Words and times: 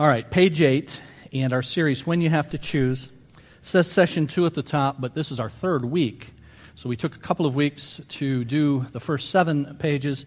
All 0.00 0.06
right, 0.06 0.30
page 0.30 0.60
eight, 0.60 1.00
and 1.32 1.52
our 1.52 1.60
series, 1.60 2.06
When 2.06 2.20
You 2.20 2.30
Have 2.30 2.50
to 2.50 2.58
Choose. 2.58 3.06
It 3.34 3.42
says 3.62 3.90
session 3.90 4.28
two 4.28 4.46
at 4.46 4.54
the 4.54 4.62
top, 4.62 5.00
but 5.00 5.12
this 5.12 5.32
is 5.32 5.40
our 5.40 5.50
third 5.50 5.84
week. 5.84 6.28
So 6.76 6.88
we 6.88 6.94
took 6.94 7.16
a 7.16 7.18
couple 7.18 7.46
of 7.46 7.56
weeks 7.56 8.00
to 8.10 8.44
do 8.44 8.86
the 8.92 9.00
first 9.00 9.30
seven 9.30 9.76
pages, 9.80 10.24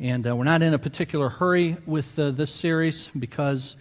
and 0.00 0.26
uh, 0.26 0.34
we're 0.34 0.42
not 0.42 0.62
in 0.62 0.74
a 0.74 0.80
particular 0.80 1.28
hurry 1.28 1.76
with 1.86 2.18
uh, 2.18 2.32
this 2.32 2.52
series 2.52 3.08
because 3.16 3.76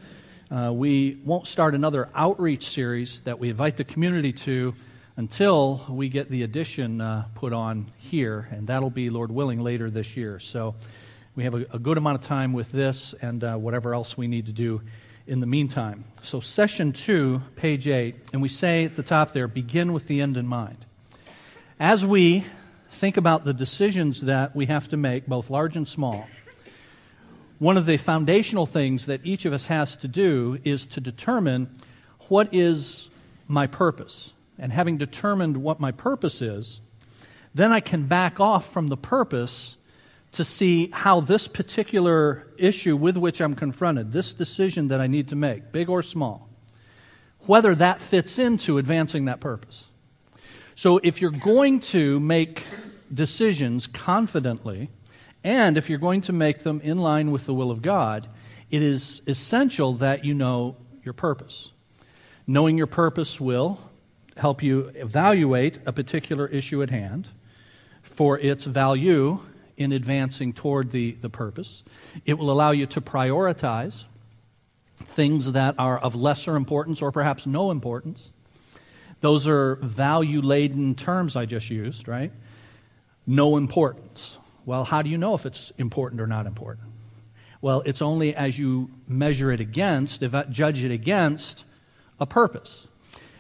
uh, 0.51 0.71
we 0.71 1.19
won't 1.25 1.47
start 1.47 1.73
another 1.73 2.09
outreach 2.13 2.70
series 2.70 3.21
that 3.21 3.39
we 3.39 3.50
invite 3.50 3.75
the 3.75 3.86
community 3.86 4.34
to 4.34 4.75
until 5.18 5.84
we 5.89 6.09
get 6.09 6.29
the 6.29 6.43
addition 6.43 7.02
uh, 7.02 7.25
put 7.34 7.54
on 7.54 7.88
here, 7.97 8.47
and 8.52 8.68
that'll 8.68 8.91
be, 8.91 9.09
Lord 9.09 9.31
willing, 9.31 9.61
later 9.61 9.89
this 9.89 10.15
year. 10.15 10.38
So 10.39 10.75
we 11.36 11.43
have 11.45 11.55
a, 11.55 11.65
a 11.71 11.79
good 11.79 11.97
amount 11.97 12.20
of 12.20 12.27
time 12.27 12.54
with 12.54 12.71
this 12.71 13.15
and 13.20 13.43
uh, 13.43 13.55
whatever 13.55 13.95
else 13.95 14.15
we 14.15 14.27
need 14.27 14.45
to 14.45 14.52
do 14.52 14.79
in 15.27 15.39
the 15.39 15.45
meantime. 15.45 16.03
So, 16.21 16.39
session 16.39 16.91
two, 16.91 17.41
page 17.55 17.87
eight, 17.87 18.15
and 18.33 18.41
we 18.41 18.50
say 18.50 18.86
at 18.86 18.95
the 18.95 19.04
top 19.04 19.31
there, 19.31 19.47
begin 19.47 19.93
with 19.93 20.07
the 20.07 20.21
end 20.21 20.37
in 20.37 20.45
mind. 20.45 20.86
As 21.79 22.05
we 22.05 22.45
think 22.89 23.18
about 23.18 23.45
the 23.45 23.54
decisions 23.54 24.21
that 24.21 24.55
we 24.55 24.65
have 24.67 24.89
to 24.89 24.97
make, 24.97 25.25
both 25.25 25.50
large 25.50 25.75
and 25.75 25.87
small, 25.87 26.28
one 27.59 27.78
of 27.78 27.86
the 27.86 27.97
foundational 27.97 28.65
things 28.65 29.05
that 29.05 29.21
each 29.23 29.45
of 29.45 29.54
us 29.54 29.65
has 29.67 29.95
to 29.97 30.07
do 30.07 30.59
is 30.64 30.87
to 30.87 31.01
determine 31.01 31.69
what 32.28 32.53
is 32.53 33.09
my 33.47 33.67
purpose. 33.67 34.33
And 34.59 34.72
having 34.72 34.97
determined 34.97 35.58
what 35.58 35.80
my 35.80 35.92
purpose 35.92 36.42
is, 36.42 36.81
then 37.55 37.72
I 37.72 37.80
can 37.80 38.08
back 38.08 38.39
off 38.39 38.72
from 38.72 38.88
the 38.88 38.97
purpose 38.97 39.78
to 40.33 40.44
see 40.44 40.89
how 40.92 41.19
this 41.19 41.47
particular 41.47 42.47
issue 42.58 42.95
with 42.95 43.17
which 43.17 43.39
I'm 43.39 43.55
confronted, 43.55 44.11
this 44.11 44.33
decision 44.33 44.89
that 44.89 45.00
I 45.00 45.08
need 45.08 45.30
to 45.30 45.36
make, 45.36 45.72
big 45.72 45.89
or 45.89 46.03
small, 46.03 46.50
whether 47.42 47.75
that 47.75 48.02
fits 48.02 48.39
into 48.39 48.78
advancing 48.78 49.26
that 49.26 49.39
purpose. 49.39 49.86
So 50.76 51.00
if 51.04 51.22
you're 51.22 51.30
going 51.30 51.80
to 51.81 52.20
make 52.20 52.64
decisions 53.14 53.86
confidently, 53.86 54.89
and 55.44 55.78
if 55.78 55.88
you're 55.89 56.00
going 56.00 56.22
to 56.22 56.34
make 56.34 56.59
them 56.59 56.81
in 56.81 56.98
line 56.98 57.30
with 57.30 57.45
the 57.45 57.54
will 57.54 57.70
of 57.70 57.84
God, 57.84 58.28
it 58.72 58.81
is 58.81 59.22
essential 59.28 59.94
that 59.94 60.26
you 60.26 60.34
know 60.34 60.78
your 61.04 61.14
purpose. 61.14 61.70
Knowing 62.48 62.76
your 62.76 62.88
purpose 62.88 63.39
will 63.39 63.80
help 64.36 64.64
you 64.64 64.92
evaluate 64.95 65.78
a 65.86 65.94
particular 65.94 66.48
issue 66.48 66.81
at 66.81 66.89
hand 66.89 67.28
for 68.02 68.39
its 68.39 68.66
value 68.66 69.39
in 69.78 69.92
advancing 69.92 70.54
toward 70.54 70.92
the, 70.92 71.14
the 71.22 71.30
purpose. 71.30 71.84
It 72.26 72.36
will 72.36 72.52
allow 72.52 72.72
you 72.72 72.86
to 72.88 73.02
prioritize 73.02 74.06
things 74.98 75.54
that 75.54 75.76
are 75.78 75.98
of 76.00 76.16
lesser 76.16 76.56
importance 76.56 77.02
or 77.02 77.12
perhaps 77.12 77.46
no 77.46 77.72
importance. 77.72 78.30
Those 79.22 79.48
are 79.48 79.76
value 79.76 80.42
laden 80.42 80.96
terms 80.96 81.36
I 81.36 81.46
just 81.46 81.70
used, 81.70 82.08
right? 82.08 82.32
No 83.26 83.58
importance. 83.58 84.38
Well, 84.66 84.84
how 84.84 85.02
do 85.02 85.10
you 85.10 85.18
know 85.18 85.34
if 85.34 85.46
it's 85.46 85.72
important 85.78 86.22
or 86.22 86.28
not 86.28 86.46
important? 86.46 86.88
Well, 87.62 87.82
it's 87.86 88.02
only 88.02 88.36
as 88.36 88.60
you 88.60 88.92
measure 89.08 89.52
it 89.52 89.62
against, 89.62 90.22
judge 90.50 90.84
it 90.84 90.92
against 90.92 91.64
a 92.20 92.26
purpose. 92.26 92.88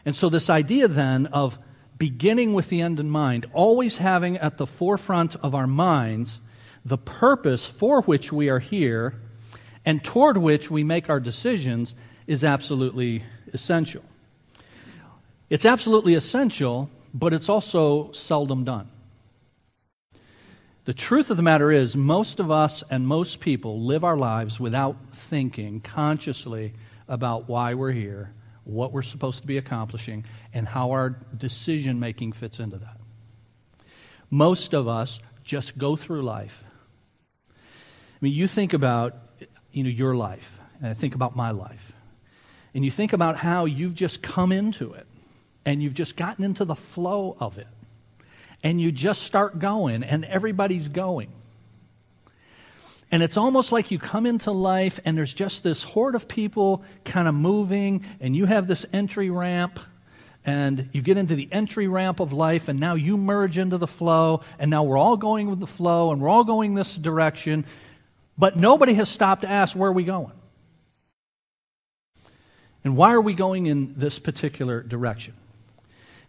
And 0.05 0.15
so, 0.15 0.29
this 0.29 0.49
idea 0.49 0.87
then 0.87 1.27
of 1.27 1.57
beginning 2.03 2.53
with 2.53 2.67
the 2.67 2.81
end 2.81 2.99
in 2.99 3.09
mind, 3.09 3.45
always 3.53 3.95
having 3.95 4.35
at 4.39 4.57
the 4.57 4.67
forefront 4.67 5.37
of 5.37 5.55
our 5.55 5.65
minds 5.65 6.41
the 6.83 6.97
purpose 6.97 7.65
for 7.65 8.01
which 8.01 8.29
we 8.29 8.49
are 8.49 8.59
here 8.59 9.13
and 9.85 10.03
toward 10.03 10.35
which 10.35 10.69
we 10.69 10.83
make 10.83 11.09
our 11.09 11.21
decisions 11.21 11.95
is 12.27 12.43
absolutely 12.43 13.23
essential. 13.53 14.03
It's 15.49 15.63
absolutely 15.63 16.15
essential, 16.15 16.89
but 17.13 17.33
it's 17.33 17.47
also 17.47 18.11
seldom 18.11 18.65
done. 18.65 18.89
The 20.83 20.93
truth 20.93 21.29
of 21.29 21.37
the 21.37 21.43
matter 21.43 21.71
is, 21.71 21.95
most 21.95 22.41
of 22.41 22.51
us 22.51 22.83
and 22.89 23.07
most 23.07 23.39
people 23.39 23.79
live 23.79 24.03
our 24.03 24.17
lives 24.17 24.59
without 24.59 24.97
thinking 25.13 25.79
consciously 25.79 26.73
about 27.07 27.47
why 27.47 27.75
we're 27.75 27.93
here 27.93 28.33
what 28.65 28.91
we're 28.91 29.01
supposed 29.01 29.41
to 29.41 29.47
be 29.47 29.57
accomplishing, 29.57 30.25
and 30.53 30.67
how 30.67 30.91
our 30.91 31.09
decision 31.37 31.99
making 31.99 32.31
fits 32.31 32.59
into 32.59 32.77
that. 32.77 32.97
Most 34.29 34.73
of 34.73 34.87
us 34.87 35.19
just 35.43 35.77
go 35.77 35.95
through 35.95 36.21
life. 36.21 36.63
I 37.49 37.53
mean, 38.21 38.33
you 38.33 38.47
think 38.47 38.73
about 38.73 39.15
you 39.71 39.83
know, 39.83 39.89
your 39.89 40.15
life, 40.15 40.59
and 40.79 40.87
I 40.87 40.93
think 40.93 41.15
about 41.15 41.35
my 41.35 41.51
life, 41.51 41.91
and 42.73 42.85
you 42.85 42.91
think 42.91 43.13
about 43.13 43.35
how 43.35 43.65
you've 43.65 43.95
just 43.95 44.21
come 44.21 44.51
into 44.51 44.93
it, 44.93 45.05
and 45.65 45.83
you've 45.83 45.93
just 45.93 46.15
gotten 46.15 46.45
into 46.45 46.63
the 46.65 46.75
flow 46.75 47.35
of 47.39 47.57
it, 47.57 47.67
and 48.63 48.79
you 48.79 48.91
just 48.91 49.23
start 49.23 49.59
going, 49.59 50.03
and 50.03 50.23
everybody's 50.25 50.87
going. 50.87 51.31
And 53.13 53.21
it's 53.21 53.37
almost 53.37 53.71
like 53.71 53.91
you 53.91 53.99
come 53.99 54.25
into 54.25 54.51
life 54.51 54.99
and 55.05 55.15
there's 55.15 55.35
just 55.35 55.61
this 55.61 55.83
horde 55.83 56.15
of 56.15 56.27
people 56.27 56.81
kind 57.05 57.27
of 57.27 57.35
moving, 57.35 58.03
and 58.19 58.35
you 58.35 58.47
have 58.47 58.65
this 58.65 58.87
entry 58.91 59.29
ramp, 59.29 59.79
and 60.43 60.89
you 60.93 61.03
get 61.03 61.17
into 61.17 61.35
the 61.35 61.47
entry 61.51 61.87
ramp 61.87 62.19
of 62.19 62.33
life, 62.33 62.69
and 62.69 62.79
now 62.79 62.95
you 62.95 63.15
merge 63.15 63.59
into 63.59 63.77
the 63.77 63.85
flow, 63.85 64.41
and 64.57 64.71
now 64.71 64.81
we're 64.81 64.97
all 64.97 65.15
going 65.15 65.47
with 65.47 65.59
the 65.59 65.67
flow, 65.67 66.11
and 66.11 66.23
we're 66.23 66.27
all 66.27 66.43
going 66.43 66.73
this 66.73 66.95
direction, 66.95 67.67
but 68.35 68.57
nobody 68.57 68.95
has 68.95 69.09
stopped 69.09 69.43
to 69.43 69.47
ask, 69.47 69.75
where 69.75 69.91
are 69.91 69.93
we 69.93 70.05
going? 70.05 70.33
And 72.83 72.97
why 72.97 73.13
are 73.13 73.21
we 73.21 73.35
going 73.35 73.67
in 73.67 73.93
this 73.95 74.17
particular 74.17 74.81
direction? 74.81 75.35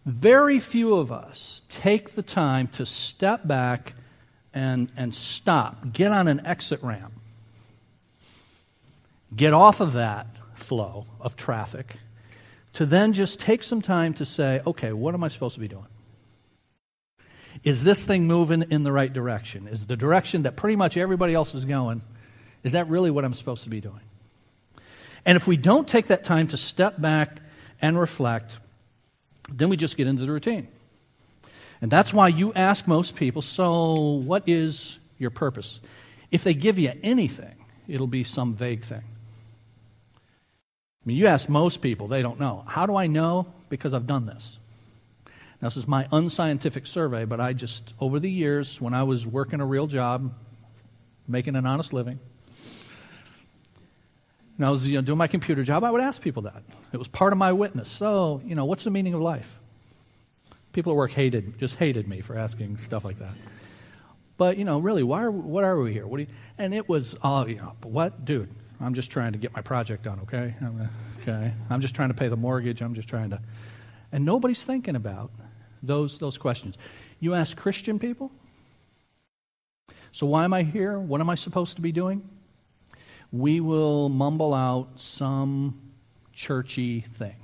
Very 0.05 0.59
few 0.59 0.93
of 0.93 1.11
us 1.11 1.63
take 1.67 2.11
the 2.11 2.21
time 2.21 2.67
to 2.67 2.85
step 2.85 3.47
back 3.47 3.95
and, 4.55 4.89
and 4.97 5.13
stop. 5.13 5.91
Get 5.93 6.11
on 6.11 6.27
an 6.27 6.45
exit 6.45 6.81
ramp. 6.81 7.13
Get 9.35 9.53
off 9.53 9.81
of 9.81 9.93
that 9.93 10.27
flow 10.55 11.05
of 11.19 11.35
traffic 11.35 11.97
to 12.73 12.85
then 12.85 13.13
just 13.13 13.39
take 13.39 13.63
some 13.63 13.81
time 13.81 14.13
to 14.15 14.25
say, 14.25 14.61
okay, 14.65 14.93
what 14.93 15.13
am 15.13 15.23
I 15.23 15.27
supposed 15.27 15.55
to 15.55 15.59
be 15.59 15.67
doing? 15.67 15.85
Is 17.63 17.83
this 17.83 18.05
thing 18.05 18.27
moving 18.27 18.65
in 18.69 18.83
the 18.83 18.91
right 18.91 19.11
direction? 19.11 19.67
Is 19.67 19.85
the 19.85 19.95
direction 19.95 20.43
that 20.43 20.55
pretty 20.55 20.75
much 20.75 20.97
everybody 20.97 21.33
else 21.33 21.53
is 21.53 21.65
going, 21.65 22.01
is 22.63 22.73
that 22.73 22.89
really 22.89 23.11
what 23.11 23.25
I'm 23.25 23.33
supposed 23.33 23.63
to 23.63 23.69
be 23.69 23.81
doing? 23.81 24.01
And 25.25 25.35
if 25.35 25.47
we 25.47 25.57
don't 25.57 25.87
take 25.87 26.07
that 26.07 26.23
time 26.23 26.47
to 26.49 26.57
step 26.57 26.99
back 26.99 27.39
and 27.81 27.99
reflect, 27.99 28.57
then 29.49 29.69
we 29.69 29.77
just 29.77 29.97
get 29.97 30.07
into 30.07 30.25
the 30.25 30.31
routine. 30.31 30.67
And 31.81 31.91
that's 31.91 32.13
why 32.13 32.29
you 32.29 32.53
ask 32.53 32.87
most 32.87 33.15
people, 33.15 33.41
so 33.41 33.93
what 34.25 34.43
is 34.47 34.97
your 35.17 35.29
purpose? 35.29 35.79
If 36.31 36.43
they 36.43 36.53
give 36.53 36.79
you 36.79 36.93
anything, 37.03 37.55
it'll 37.87 38.07
be 38.07 38.23
some 38.23 38.53
vague 38.53 38.83
thing. 38.83 39.03
I 41.05 41.07
mean, 41.07 41.17
you 41.17 41.27
ask 41.27 41.47
most 41.49 41.81
people, 41.81 42.07
they 42.07 42.21
don't 42.21 42.39
know. 42.39 42.63
How 42.65 42.85
do 42.85 42.95
I 42.95 43.07
know? 43.07 43.47
Because 43.69 43.93
I've 43.93 44.07
done 44.07 44.25
this. 44.25 44.57
Now, 45.61 45.67
this 45.67 45.77
is 45.77 45.87
my 45.87 46.07
unscientific 46.11 46.87
survey, 46.87 47.25
but 47.25 47.39
I 47.39 47.53
just, 47.53 47.93
over 47.99 48.19
the 48.19 48.29
years, 48.29 48.81
when 48.81 48.93
I 48.93 49.03
was 49.03 49.25
working 49.27 49.61
a 49.61 49.65
real 49.65 49.87
job, 49.87 50.33
making 51.27 51.55
an 51.55 51.65
honest 51.65 51.93
living, 51.93 52.19
and 54.57 54.65
I 54.65 54.69
was 54.69 54.87
you 54.87 54.95
know, 54.95 55.01
doing 55.01 55.17
my 55.17 55.27
computer 55.27 55.63
job, 55.63 55.83
I 55.83 55.91
would 55.91 56.01
ask 56.01 56.21
people 56.21 56.43
that. 56.43 56.63
It 56.93 56.97
was 56.97 57.07
part 57.07 57.33
of 57.33 57.37
my 57.37 57.51
witness. 57.51 57.89
So, 57.89 58.41
you 58.45 58.55
know, 58.55 58.65
what's 58.65 58.83
the 58.83 58.91
meaning 58.91 59.13
of 59.13 59.21
life? 59.21 59.59
People 60.75 60.91
at 60.91 60.97
work 60.97 61.11
hated, 61.11 61.57
just 61.57 61.75
hated 61.75 62.05
me 62.05 62.19
for 62.19 62.37
asking 62.37 62.75
stuff 62.75 63.05
like 63.05 63.17
that. 63.19 63.33
But, 64.35 64.57
you 64.57 64.65
know, 64.65 64.79
really, 64.79 65.03
why 65.03 65.23
are, 65.23 65.31
what 65.31 65.63
are 65.63 65.79
we 65.79 65.93
here? 65.93 66.05
What 66.05 66.19
you, 66.19 66.27
and 66.57 66.73
it 66.73 66.89
was, 66.89 67.15
oh, 67.23 67.47
you 67.47 67.55
know, 67.55 67.71
what? 67.83 68.25
Dude, 68.25 68.49
I'm 68.81 68.93
just 68.93 69.09
trying 69.09 69.31
to 69.31 69.37
get 69.37 69.53
my 69.53 69.61
project 69.61 70.03
done, 70.03 70.19
okay? 70.23 70.53
Okay. 71.21 71.53
I'm 71.69 71.79
just 71.79 71.95
trying 71.95 72.09
to 72.09 72.13
pay 72.13 72.27
the 72.27 72.35
mortgage. 72.35 72.81
I'm 72.81 72.93
just 72.93 73.07
trying 73.07 73.29
to. 73.29 73.39
And 74.11 74.25
nobody's 74.25 74.65
thinking 74.65 74.97
about 74.97 75.31
those, 75.81 76.17
those 76.17 76.37
questions. 76.37 76.77
You 77.21 77.35
ask 77.35 77.55
Christian 77.55 77.97
people, 77.97 78.29
so 80.11 80.25
why 80.25 80.43
am 80.43 80.51
I 80.51 80.63
here? 80.63 80.99
What 80.99 81.21
am 81.21 81.29
I 81.29 81.35
supposed 81.35 81.77
to 81.77 81.81
be 81.81 81.93
doing? 81.93 82.21
We 83.31 83.61
will 83.61 84.09
mumble 84.09 84.53
out 84.53 84.89
some 84.97 85.79
churchy 86.33 86.99
thing. 86.99 87.37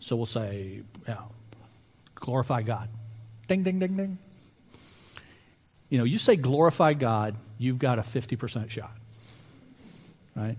So 0.00 0.16
we'll 0.16 0.26
say, 0.26 0.82
yeah, 1.06 1.18
glorify 2.18 2.62
God. 2.62 2.88
Ding, 3.46 3.62
ding, 3.62 3.78
ding, 3.78 3.96
ding. 3.96 4.18
You 5.88 5.98
know, 5.98 6.04
you 6.04 6.18
say 6.18 6.36
glorify 6.36 6.92
God, 6.92 7.36
you've 7.56 7.78
got 7.78 7.98
a 7.98 8.02
50% 8.02 8.70
shot. 8.70 8.92
Right? 10.36 10.56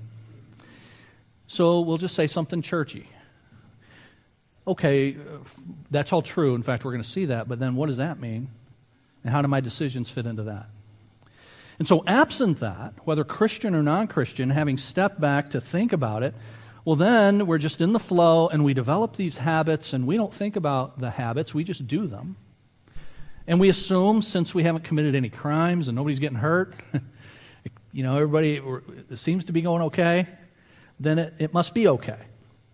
So 1.48 1.82
we'll 1.82 1.98
just 1.98 2.16
say 2.16 2.28
something 2.28 2.62
churchy. 2.62 3.08
Okay, 4.68 5.16
that's 5.90 6.14
all 6.14 6.22
true. 6.22 6.56
In 6.56 6.62
fact, 6.62 6.86
we're 6.86 6.92
going 6.92 7.04
to 7.04 7.10
see 7.10 7.26
that, 7.26 7.48
but 7.48 7.60
then 7.60 7.76
what 7.76 7.88
does 7.88 7.98
that 7.98 8.20
mean? 8.20 8.50
And 9.24 9.32
how 9.32 9.42
do 9.42 9.48
my 9.48 9.60
decisions 9.60 10.10
fit 10.10 10.26
into 10.26 10.44
that? 10.44 10.68
And 11.80 11.88
so, 11.88 12.04
absent 12.06 12.60
that, 12.60 12.94
whether 13.06 13.24
Christian 13.24 13.74
or 13.74 13.82
non 13.82 14.08
Christian, 14.08 14.50
having 14.50 14.78
stepped 14.78 15.20
back 15.20 15.52
to 15.52 15.62
think 15.62 15.94
about 15.94 16.24
it, 16.24 16.36
well, 16.86 16.96
then 16.96 17.46
we're 17.46 17.58
just 17.58 17.82
in 17.82 17.94
the 17.94 18.00
flow 18.00 18.48
and 18.48 18.64
we 18.64 18.74
develop 18.74 19.16
these 19.16 19.38
habits 19.38 19.94
and 19.94 20.08
we 20.08 20.18
don't 20.18 20.34
think 20.34 20.56
about 20.56 21.00
the 21.00 21.10
habits, 21.10 21.54
we 21.54 21.64
just 21.64 21.88
do 21.88 22.08
them. 22.08 22.36
And 23.48 23.60
we 23.60 23.70
assume, 23.70 24.22
since 24.22 24.54
we 24.54 24.64
haven't 24.64 24.84
committed 24.84 25.16
any 25.16 25.30
crimes 25.30 25.88
and 25.88 25.96
nobody's 25.96 26.20
getting 26.20 26.38
hurt, 26.38 26.76
you 27.92 28.04
know, 28.04 28.16
everybody 28.16 28.62
seems 29.16 29.46
to 29.46 29.52
be 29.52 29.62
going 29.62 29.82
okay, 29.84 30.28
then 31.00 31.18
it, 31.20 31.34
it 31.40 31.54
must 31.54 31.74
be 31.74 31.88
okay. 31.88 32.20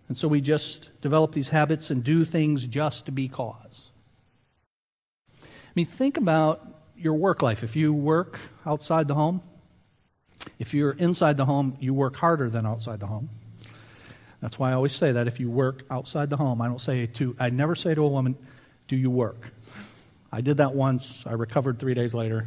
And 0.08 0.16
so 0.16 0.28
we 0.28 0.40
just 0.40 0.90
develop 1.00 1.32
these 1.32 1.48
habits 1.48 1.90
and 1.90 2.04
do 2.04 2.24
things 2.24 2.66
just 2.66 3.06
to 3.06 3.12
be 3.12 3.28
cause. 3.28 3.86
I 5.42 5.46
mean, 5.74 5.86
think 5.86 6.16
about 6.16 6.66
your 6.96 7.14
work 7.14 7.42
life. 7.42 7.62
If 7.62 7.74
you 7.74 7.92
work 7.92 8.38
outside 8.64 9.08
the 9.08 9.14
home, 9.14 9.40
if 10.58 10.74
you're 10.74 10.92
inside 10.92 11.36
the 11.36 11.44
home, 11.44 11.76
you 11.80 11.92
work 11.92 12.16
harder 12.16 12.48
than 12.48 12.66
outside 12.66 13.00
the 13.00 13.06
home. 13.06 13.28
That's 14.46 14.60
why 14.60 14.70
I 14.70 14.74
always 14.74 14.92
say 14.92 15.10
that 15.10 15.26
if 15.26 15.40
you 15.40 15.50
work 15.50 15.82
outside 15.90 16.30
the 16.30 16.36
home, 16.36 16.62
I 16.62 16.68
don't 16.68 16.80
say 16.80 17.06
to, 17.06 17.34
I 17.40 17.50
never 17.50 17.74
say 17.74 17.96
to 17.96 18.02
a 18.02 18.08
woman, 18.08 18.36
do 18.86 18.94
you 18.94 19.10
work? 19.10 19.50
I 20.30 20.40
did 20.40 20.58
that 20.58 20.72
once. 20.72 21.26
I 21.26 21.32
recovered 21.32 21.80
three 21.80 21.94
days 21.94 22.14
later. 22.14 22.46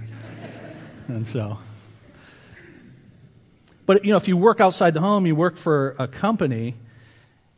and 1.10 1.28
so. 1.28 1.58
But, 3.86 4.06
you 4.06 4.12
know, 4.12 4.16
if 4.16 4.30
you 4.30 4.38
work 4.38 4.62
outside 4.62 4.94
the 4.94 5.02
home, 5.02 5.26
you 5.26 5.36
work 5.36 5.58
for 5.58 5.98
a 6.00 6.08
company, 6.08 6.76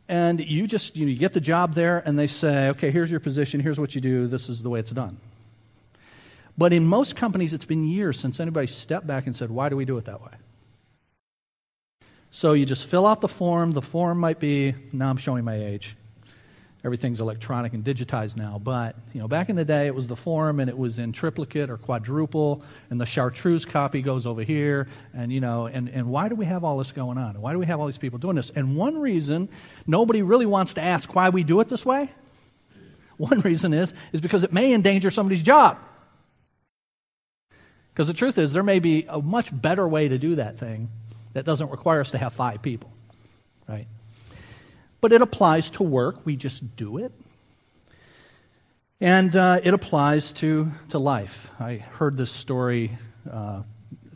and 0.08 0.40
you 0.40 0.66
just, 0.66 0.96
you, 0.96 1.06
know, 1.06 1.12
you 1.12 1.18
get 1.18 1.34
the 1.34 1.40
job 1.40 1.74
there, 1.74 2.02
and 2.04 2.18
they 2.18 2.26
say, 2.26 2.70
okay, 2.70 2.90
here's 2.90 3.12
your 3.12 3.20
position, 3.20 3.60
here's 3.60 3.78
what 3.78 3.94
you 3.94 4.00
do, 4.00 4.26
this 4.26 4.48
is 4.48 4.60
the 4.60 4.70
way 4.70 4.80
it's 4.80 4.90
done. 4.90 5.18
But 6.58 6.72
in 6.72 6.84
most 6.84 7.14
companies, 7.14 7.52
it's 7.52 7.64
been 7.64 7.84
years 7.84 8.18
since 8.18 8.40
anybody 8.40 8.66
stepped 8.66 9.06
back 9.06 9.26
and 9.26 9.36
said, 9.36 9.52
why 9.52 9.68
do 9.68 9.76
we 9.76 9.84
do 9.84 9.96
it 9.98 10.06
that 10.06 10.20
way? 10.20 10.32
So 12.34 12.54
you 12.54 12.64
just 12.64 12.86
fill 12.86 13.06
out 13.06 13.20
the 13.20 13.28
form. 13.28 13.72
The 13.72 13.82
form 13.82 14.18
might 14.18 14.40
be, 14.40 14.74
now 14.90 15.10
I'm 15.10 15.18
showing 15.18 15.44
my 15.44 15.54
age. 15.54 15.94
Everything's 16.82 17.20
electronic 17.20 17.74
and 17.74 17.84
digitized 17.84 18.38
now. 18.38 18.58
But, 18.58 18.96
you 19.12 19.20
know, 19.20 19.28
back 19.28 19.50
in 19.50 19.54
the 19.54 19.66
day, 19.66 19.86
it 19.86 19.94
was 19.94 20.08
the 20.08 20.16
form 20.16 20.58
and 20.58 20.70
it 20.70 20.76
was 20.76 20.98
in 20.98 21.12
triplicate 21.12 21.68
or 21.68 21.76
quadruple, 21.76 22.64
and 22.88 22.98
the 22.98 23.04
chartreuse 23.04 23.66
copy 23.66 24.00
goes 24.00 24.26
over 24.26 24.42
here. 24.42 24.88
And, 25.12 25.30
you 25.30 25.40
know, 25.40 25.66
and, 25.66 25.90
and 25.90 26.06
why 26.06 26.30
do 26.30 26.34
we 26.34 26.46
have 26.46 26.64
all 26.64 26.78
this 26.78 26.90
going 26.90 27.18
on? 27.18 27.38
Why 27.38 27.52
do 27.52 27.58
we 27.58 27.66
have 27.66 27.78
all 27.78 27.86
these 27.86 27.98
people 27.98 28.18
doing 28.18 28.36
this? 28.36 28.48
And 28.48 28.76
one 28.76 28.98
reason 28.98 29.50
nobody 29.86 30.22
really 30.22 30.46
wants 30.46 30.72
to 30.74 30.82
ask 30.82 31.14
why 31.14 31.28
we 31.28 31.44
do 31.44 31.60
it 31.60 31.68
this 31.68 31.84
way, 31.84 32.10
one 33.18 33.40
reason 33.40 33.74
is, 33.74 33.92
is 34.14 34.22
because 34.22 34.42
it 34.42 34.54
may 34.54 34.72
endanger 34.72 35.10
somebody's 35.10 35.42
job. 35.42 35.76
Because 37.92 38.08
the 38.08 38.14
truth 38.14 38.38
is, 38.38 38.54
there 38.54 38.62
may 38.62 38.78
be 38.78 39.04
a 39.06 39.20
much 39.20 39.50
better 39.52 39.86
way 39.86 40.08
to 40.08 40.16
do 40.16 40.36
that 40.36 40.58
thing 40.58 40.88
that 41.32 41.44
doesn't 41.44 41.70
require 41.70 42.00
us 42.00 42.10
to 42.12 42.18
have 42.18 42.32
five 42.32 42.62
people, 42.62 42.90
right? 43.68 43.86
But 45.00 45.12
it 45.12 45.22
applies 45.22 45.70
to 45.70 45.82
work. 45.82 46.24
We 46.24 46.36
just 46.36 46.76
do 46.76 46.98
it. 46.98 47.12
And 49.00 49.34
uh, 49.34 49.60
it 49.64 49.74
applies 49.74 50.32
to, 50.34 50.70
to 50.90 50.98
life. 50.98 51.48
I 51.58 51.76
heard 51.76 52.16
this 52.16 52.30
story, 52.30 52.96
uh, 53.30 53.62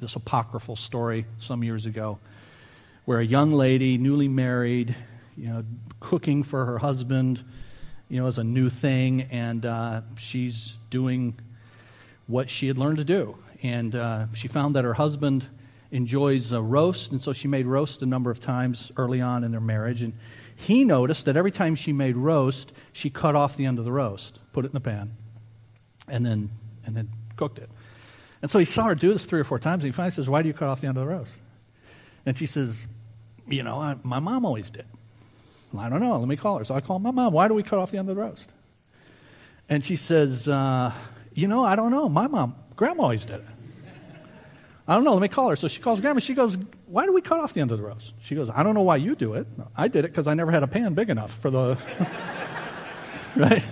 this 0.01 0.15
apocryphal 0.15 0.77
story, 0.77 1.27
some 1.39 1.65
years 1.65 1.87
ago, 1.87 2.19
where 3.05 3.19
a 3.19 3.25
young 3.25 3.53
lady, 3.53 3.99
newly 3.99 4.29
married, 4.29 4.95
you 5.37 5.49
know, 5.49 5.65
cooking 5.99 6.45
for 6.45 6.65
her 6.67 6.79
husband, 6.79 7.43
you 8.09 8.21
know, 8.21 8.29
as 8.29 8.39
a 8.39 8.45
new 8.45 8.71
thing, 8.71 9.23
and 9.23 9.67
uh, 9.67 10.03
she's 10.17 10.75
doing 10.91 11.35
what 12.29 12.49
she 12.49 12.69
had 12.69 12.79
learned 12.79 12.99
to 12.99 13.05
do 13.05 13.37
and 13.63 13.95
uh, 13.95 14.27
she 14.35 14.49
found 14.49 14.77
that 14.77 14.85
her 14.85 14.95
husband 14.95 15.47
enjoys 15.91 16.53
a 16.53 16.61
roast, 16.61 17.13
and 17.13 17.23
so 17.23 17.33
she 17.33 17.49
made 17.49 17.67
roast 17.67 18.03
a 18.03 18.07
number 18.07 18.31
of 18.31 18.41
times 18.41 18.91
early 18.97 19.21
on 19.21 19.45
in 19.45 19.51
their 19.51 19.61
marriage. 19.61 20.03
And 20.03 20.15
he 20.55 20.85
noticed 20.85 21.27
that 21.27 21.37
every 21.37 21.51
time 21.51 21.75
she 21.75 21.93
made 21.93 22.17
roast, 22.17 22.73
she 22.93 23.11
cut 23.11 23.35
off 23.37 23.57
the 23.57 23.67
end 23.67 23.79
of 23.79 23.85
the 23.85 23.93
roast, 23.93 24.39
put 24.53 24.65
it 24.65 24.69
in 24.69 24.73
the 24.73 24.81
pan, 24.81 25.13
and 26.09 26.25
then 26.25 26.51
and 26.85 26.97
then 26.97 27.09
cooked 27.37 27.59
it. 27.59 27.71
And 28.43 28.51
so 28.51 28.59
he 28.59 28.65
saw 28.65 28.85
her 28.85 28.95
do 28.95 29.13
this 29.13 29.25
three 29.25 29.41
or 29.41 29.45
four 29.45 29.59
times, 29.59 29.85
and 29.85 29.93
he 29.93 29.97
finally 29.97 30.13
says, 30.13 30.29
"Why 30.29 30.43
do 30.43 30.49
you 30.49 30.55
cut 30.55 30.69
off 30.69 30.81
the 30.81 30.87
end 30.87 30.97
of 30.97 31.05
the 31.05 31.11
roast?" 31.11 31.35
And 32.25 32.37
she 32.37 32.47
says, 32.47 32.87
"You 33.47 33.63
know, 33.63 33.81
I, 33.81 33.97
my 34.03 34.19
mom 34.19 34.45
always 34.45 34.71
did." 34.71 34.87
Well, 35.73 35.85
I 35.85 35.89
don't 35.89 36.01
know. 36.01 36.19
Let 36.19 36.29
me 36.29 36.37
call 36.37 36.59
her. 36.59 36.65
So 36.65 36.75
I 36.75 36.81
call 36.81 36.99
my 36.99 37.11
mom. 37.11 37.33
Why 37.33 37.49
do 37.49 37.55
we 37.55 37.63
cut 37.63 37.79
off 37.79 37.91
the 37.91 37.99
end 37.99 38.09
of 38.09 38.17
the 38.17 38.23
roast? 38.23 38.49
And 39.69 39.85
she 39.85 39.97
says, 39.97 40.47
uh, 40.49 40.93
"You 41.35 41.49
know, 41.49 41.65
I 41.65 41.77
don't 41.77 41.91
know. 41.91 42.09
My 42.09 42.29
mom 42.29 42.55
Grandma 42.77 43.05
always 43.05 43.25
did 43.25 43.37
it. 43.37 43.47
I 44.89 44.95
don't 44.95 45.05
know. 45.05 45.13
Let 45.13 45.23
me 45.23 45.29
call 45.29 45.51
her. 45.51 45.57
So 45.57 45.67
she 45.69 45.81
calls 45.81 46.01
Grandma. 46.01 46.21
She 46.21 46.35
goes, 46.35 46.57
Why 46.87 47.07
do 47.07 47.13
we 47.13 47.21
cut 47.21 47.41
off 47.41 47.53
the 47.53 47.61
end 47.61 47.73
of 47.73 47.79
the 47.79 47.85
roast? 47.85 48.15
She 48.21 48.35
goes, 48.35 48.49
I 48.51 48.63
don't 48.63 48.75
know 48.75 48.83
why 48.83 48.97
you 48.97 49.17
do 49.17 49.35
it. 49.35 49.47
I 49.77 49.89
did 49.89 50.05
it 50.05 50.09
because 50.09 50.29
I 50.29 50.35
never 50.35 50.53
had 50.53 50.63
a 50.63 50.69
pan 50.69 50.95
big 50.95 51.11
enough 51.11 51.37
for 51.41 51.51
the. 51.51 51.77
right? 53.37 53.65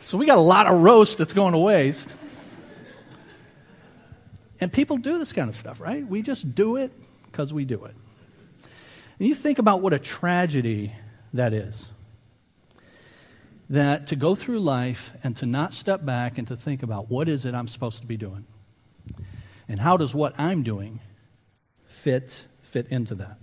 So 0.00 0.16
we 0.16 0.26
got 0.26 0.38
a 0.38 0.40
lot 0.40 0.66
of 0.66 0.80
roast 0.82 1.18
that's 1.18 1.32
going 1.32 1.52
to 1.52 1.58
waste. 1.58 2.14
And 4.60 4.72
people 4.72 4.98
do 4.98 5.18
this 5.18 5.32
kind 5.32 5.48
of 5.48 5.56
stuff, 5.56 5.80
right? 5.80 6.06
We 6.06 6.22
just 6.22 6.54
do 6.54 6.76
it 6.76 6.92
because 7.24 7.52
we 7.52 7.64
do 7.64 7.84
it. 7.84 7.94
And 9.18 9.28
you 9.28 9.34
think 9.34 9.58
about 9.58 9.82
what 9.82 9.92
a 9.92 9.98
tragedy 9.98 10.92
that 11.32 11.52
is 11.52 11.88
that 13.68 14.06
to 14.06 14.16
go 14.16 14.34
through 14.34 14.60
life 14.60 15.10
and 15.24 15.34
to 15.36 15.44
not 15.44 15.74
step 15.74 16.04
back 16.04 16.38
and 16.38 16.46
to 16.46 16.56
think 16.56 16.84
about 16.84 17.10
what 17.10 17.28
is 17.28 17.44
it 17.44 17.54
I'm 17.54 17.66
supposed 17.66 18.00
to 18.00 18.06
be 18.06 18.16
doing? 18.16 18.46
And 19.68 19.80
how 19.80 19.96
does 19.96 20.14
what 20.14 20.38
I'm 20.38 20.62
doing 20.62 21.00
fit 21.86 22.44
fit 22.62 22.88
into 22.88 23.16
that? 23.16 23.38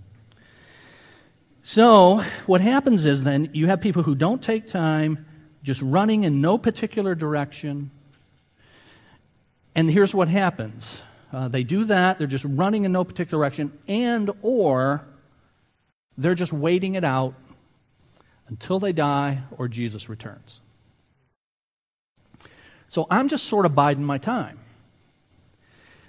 So, 1.62 2.22
what 2.46 2.60
happens 2.60 3.06
is 3.06 3.24
then 3.24 3.50
you 3.54 3.68
have 3.68 3.80
people 3.80 4.02
who 4.02 4.14
don't 4.14 4.42
take 4.42 4.66
time, 4.66 5.26
just 5.62 5.80
running 5.80 6.24
in 6.24 6.40
no 6.40 6.58
particular 6.58 7.14
direction. 7.14 7.90
And 9.74 9.90
here's 9.90 10.14
what 10.14 10.28
happens. 10.28 11.00
Uh, 11.32 11.48
they 11.48 11.64
do 11.64 11.86
that, 11.86 12.18
they're 12.18 12.26
just 12.26 12.44
running 12.44 12.84
in 12.84 12.92
no 12.92 13.02
particular 13.02 13.42
direction, 13.42 13.72
and 13.88 14.30
or 14.42 15.04
they're 16.16 16.34
just 16.34 16.52
waiting 16.52 16.94
it 16.94 17.02
out 17.02 17.34
until 18.48 18.78
they 18.78 18.92
die 18.92 19.40
or 19.56 19.66
Jesus 19.66 20.08
returns. 20.08 20.60
So 22.88 23.06
I'm 23.10 23.28
just 23.28 23.46
sort 23.46 23.66
of 23.66 23.74
biding 23.74 24.04
my 24.04 24.18
time. 24.18 24.58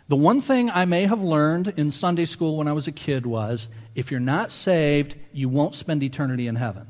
The 0.07 0.15
one 0.15 0.41
thing 0.41 0.69
I 0.69 0.85
may 0.85 1.05
have 1.05 1.23
learned 1.23 1.73
in 1.77 1.89
Sunday 1.89 2.25
school 2.25 2.57
when 2.57 2.67
I 2.67 2.73
was 2.73 2.87
a 2.87 2.91
kid 2.91 3.25
was 3.25 3.69
if 3.95 4.11
you're 4.11 4.19
not 4.19 4.51
saved, 4.51 5.15
you 5.33 5.49
won't 5.49 5.73
spend 5.73 6.03
eternity 6.03 6.47
in 6.47 6.55
heaven. 6.55 6.85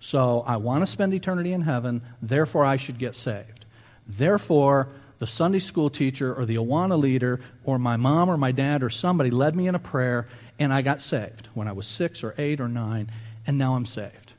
So 0.00 0.42
I 0.46 0.56
want 0.56 0.82
to 0.82 0.86
spend 0.86 1.12
eternity 1.12 1.52
in 1.52 1.62
heaven, 1.62 2.02
therefore 2.22 2.64
I 2.64 2.76
should 2.76 2.98
get 2.98 3.14
saved. 3.14 3.66
Therefore, 4.06 4.88
the 5.18 5.26
Sunday 5.26 5.58
school 5.58 5.90
teacher 5.90 6.34
or 6.34 6.46
the 6.46 6.56
Awana 6.56 6.98
leader 6.98 7.40
or 7.64 7.78
my 7.78 7.96
mom 7.96 8.30
or 8.30 8.36
my 8.36 8.52
dad 8.52 8.82
or 8.82 8.90
somebody 8.90 9.30
led 9.30 9.54
me 9.56 9.68
in 9.68 9.74
a 9.74 9.78
prayer 9.78 10.28
and 10.58 10.72
I 10.72 10.82
got 10.82 11.02
saved 11.02 11.48
when 11.54 11.68
I 11.68 11.72
was 11.72 11.86
six 11.86 12.24
or 12.24 12.34
eight 12.38 12.60
or 12.60 12.68
nine, 12.68 13.10
and 13.46 13.58
now 13.58 13.74
I'm 13.74 13.84
saved. 13.84 14.32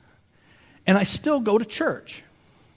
And 0.87 0.97
I 0.97 1.03
still 1.03 1.39
go 1.39 1.57
to 1.57 1.65
church. 1.65 2.23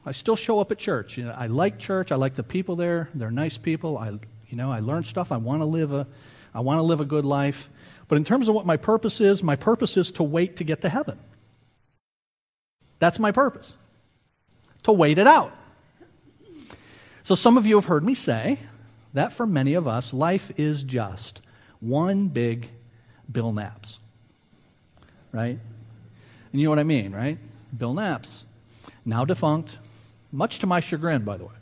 I 0.04 0.12
still 0.12 0.36
show 0.36 0.60
up 0.60 0.70
at 0.72 0.78
church. 0.78 1.16
You 1.16 1.24
know, 1.24 1.34
I 1.36 1.46
like 1.46 1.78
church. 1.78 2.12
I 2.12 2.16
like 2.16 2.34
the 2.34 2.42
people 2.42 2.76
there. 2.76 3.08
They're 3.14 3.30
nice 3.30 3.56
people. 3.56 3.96
I, 3.96 4.18
you 4.50 4.56
know, 4.56 4.70
I 4.70 4.80
learn 4.80 5.04
stuff. 5.04 5.32
I 5.32 5.36
want 5.36 5.60
to 5.60 5.64
live 5.64 5.92
a, 5.92 6.06
I 6.52 6.60
want 6.60 6.78
to 6.78 6.82
live 6.82 7.00
a 7.00 7.04
good 7.04 7.24
life. 7.24 7.68
But 8.08 8.16
in 8.16 8.24
terms 8.24 8.48
of 8.48 8.54
what 8.54 8.66
my 8.66 8.76
purpose 8.76 9.20
is, 9.20 9.42
my 9.42 9.56
purpose 9.56 9.96
is 9.96 10.10
to 10.12 10.24
wait 10.24 10.56
to 10.56 10.64
get 10.64 10.82
to 10.82 10.88
heaven. 10.88 11.18
That's 12.98 13.18
my 13.18 13.30
purpose. 13.30 13.76
To 14.82 14.92
wait 14.92 15.18
it 15.18 15.26
out. 15.26 15.52
So 17.22 17.36
some 17.36 17.56
of 17.56 17.66
you 17.66 17.76
have 17.76 17.84
heard 17.84 18.04
me 18.04 18.16
say 18.16 18.58
that 19.14 19.32
for 19.32 19.46
many 19.46 19.74
of 19.74 19.86
us, 19.86 20.12
life 20.12 20.50
is 20.56 20.82
just 20.82 21.40
one 21.78 22.28
big 22.28 22.68
Bill 23.30 23.52
Knapp's. 23.52 23.98
Right? 25.30 25.58
And 26.52 26.60
you 26.60 26.64
know 26.64 26.70
what 26.70 26.80
I 26.80 26.84
mean, 26.84 27.12
right? 27.12 27.38
Bill 27.76 27.94
Knapp's, 27.94 28.44
now 29.04 29.24
defunct, 29.24 29.78
much 30.32 30.58
to 30.58 30.66
my 30.66 30.80
chagrin, 30.80 31.22
by 31.22 31.36
the 31.36 31.44
way. 31.44 31.54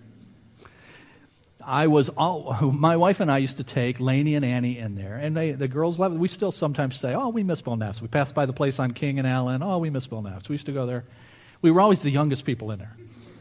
I 1.69 1.87
was 1.87 2.09
all, 2.09 2.71
my 2.73 2.97
wife 2.97 3.21
and 3.21 3.31
I 3.31 3.39
used 3.39 3.59
to 3.59 3.65
take 3.65 4.01
Laney 4.01 4.35
and 4.35 4.45
Annie 4.45 4.79
in 4.79 4.95
there, 4.95 5.17
and 5.17 5.37
they, 5.37 5.53
the 5.53 5.69
girls 5.69 5.99
loved 5.99 6.17
it. 6.17 6.19
We 6.19 6.29
still 6.29 6.51
sometimes 6.51 6.97
say, 6.97 7.15
"Oh, 7.15 7.29
we 7.29 7.43
miss 7.43 7.61
Bill 7.61 7.77
Knapp's." 7.77 8.01
We 8.01 8.09
passed 8.09 8.35
by 8.35 8.47
the 8.47 8.53
place 8.53 8.79
on 8.79 8.93
King 8.93 9.19
and 9.19 9.29
Allen. 9.29 9.63
Oh, 9.63 9.79
we 9.79 9.91
miss 9.91 10.07
Bill 10.07 10.23
Knapp's. 10.23 10.49
We 10.49 10.55
used 10.55 10.67
to 10.67 10.73
go 10.73 10.87
there. 10.87 11.05
We 11.61 11.71
were 11.71 11.81
always 11.81 12.03
the 12.03 12.11
youngest 12.11 12.45
people 12.45 12.71
in 12.71 12.79
there, 12.79 12.97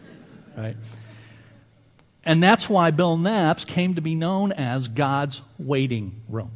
right? 0.57 0.77
And 2.25 2.43
that's 2.43 2.69
why 2.69 2.91
Bill 2.91 3.15
Knapp's 3.15 3.63
came 3.63 3.96
to 3.96 4.01
be 4.01 4.13
known 4.13 4.51
as 4.51 4.89
God's 4.89 5.41
waiting 5.57 6.22
room, 6.27 6.51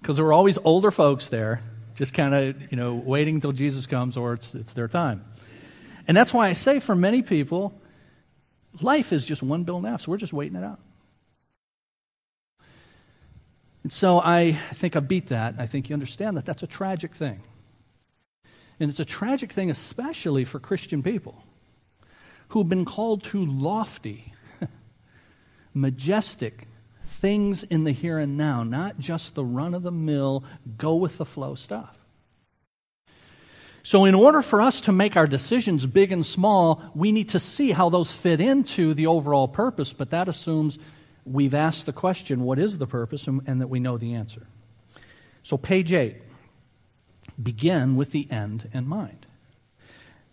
because 0.00 0.16
there 0.16 0.24
were 0.24 0.32
always 0.32 0.56
older 0.64 0.92
folks 0.92 1.28
there 1.28 1.60
just 1.98 2.14
kind 2.14 2.32
of, 2.32 2.70
you 2.70 2.76
know, 2.76 2.94
waiting 2.94 3.34
until 3.34 3.50
Jesus 3.50 3.88
comes 3.88 4.16
or 4.16 4.34
it's, 4.34 4.54
it's 4.54 4.72
their 4.72 4.86
time. 4.86 5.24
And 6.06 6.16
that's 6.16 6.32
why 6.32 6.46
I 6.46 6.52
say 6.52 6.78
for 6.78 6.94
many 6.94 7.22
people, 7.22 7.74
life 8.82 9.12
is 9.12 9.24
just 9.24 9.42
one 9.42 9.64
Bill 9.64 9.80
Knapp's. 9.80 10.06
We're 10.06 10.16
just 10.16 10.32
waiting 10.32 10.56
it 10.56 10.64
out. 10.64 10.80
And 13.82 13.92
so 13.92 14.20
I 14.20 14.58
think 14.74 14.96
I 14.96 15.00
beat 15.00 15.28
that. 15.28 15.54
I 15.58 15.66
think 15.66 15.88
you 15.88 15.94
understand 15.94 16.36
that 16.36 16.44
that's 16.44 16.62
a 16.62 16.66
tragic 16.66 17.14
thing. 17.14 17.40
And 18.80 18.90
it's 18.90 19.00
a 19.00 19.04
tragic 19.04 19.52
thing, 19.52 19.70
especially 19.70 20.44
for 20.44 20.60
Christian 20.60 21.02
people 21.02 21.42
who've 22.48 22.68
been 22.68 22.84
called 22.84 23.22
to 23.24 23.44
lofty, 23.44 24.32
majestic 25.74 26.66
things 27.04 27.64
in 27.64 27.84
the 27.84 27.92
here 27.92 28.18
and 28.18 28.36
now, 28.36 28.62
not 28.62 28.98
just 28.98 29.34
the 29.34 29.44
run 29.44 29.74
of 29.74 29.82
the 29.82 29.90
mill, 29.90 30.44
go 30.76 30.94
with 30.94 31.18
the 31.18 31.26
flow 31.26 31.54
stuff. 31.54 31.97
So, 33.82 34.04
in 34.04 34.14
order 34.14 34.42
for 34.42 34.60
us 34.60 34.80
to 34.82 34.92
make 34.92 35.16
our 35.16 35.26
decisions 35.26 35.86
big 35.86 36.12
and 36.12 36.26
small, 36.26 36.82
we 36.94 37.12
need 37.12 37.30
to 37.30 37.40
see 37.40 37.70
how 37.70 37.88
those 37.88 38.12
fit 38.12 38.40
into 38.40 38.92
the 38.92 39.06
overall 39.06 39.48
purpose, 39.48 39.92
but 39.92 40.10
that 40.10 40.28
assumes 40.28 40.78
we've 41.24 41.54
asked 41.54 41.86
the 41.86 41.92
question, 41.92 42.42
what 42.42 42.58
is 42.58 42.78
the 42.78 42.86
purpose, 42.86 43.26
and, 43.26 43.42
and 43.46 43.60
that 43.60 43.68
we 43.68 43.80
know 43.80 43.96
the 43.96 44.14
answer. 44.14 44.46
So, 45.42 45.56
page 45.56 45.92
8 45.92 46.16
begin 47.42 47.96
with 47.96 48.10
the 48.10 48.30
end 48.30 48.68
in 48.72 48.86
mind. 48.86 49.26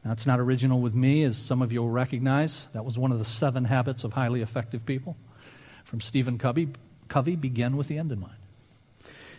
Now, 0.03 0.11
That's 0.11 0.25
not 0.25 0.39
original 0.39 0.81
with 0.81 0.93
me, 0.93 1.23
as 1.23 1.37
some 1.37 1.61
of 1.61 1.71
you 1.71 1.81
will 1.81 1.89
recognize. 1.89 2.65
That 2.73 2.85
was 2.85 2.97
one 2.97 3.11
of 3.11 3.19
the 3.19 3.25
seven 3.25 3.65
habits 3.65 4.03
of 4.03 4.13
highly 4.13 4.41
effective 4.41 4.85
people 4.85 5.15
from 5.83 6.01
Stephen 6.01 6.37
Covey. 6.37 6.69
Covey, 7.07 7.35
begin 7.35 7.77
with 7.77 7.87
the 7.87 7.97
end 7.97 8.11
in 8.11 8.19
mind. 8.19 8.35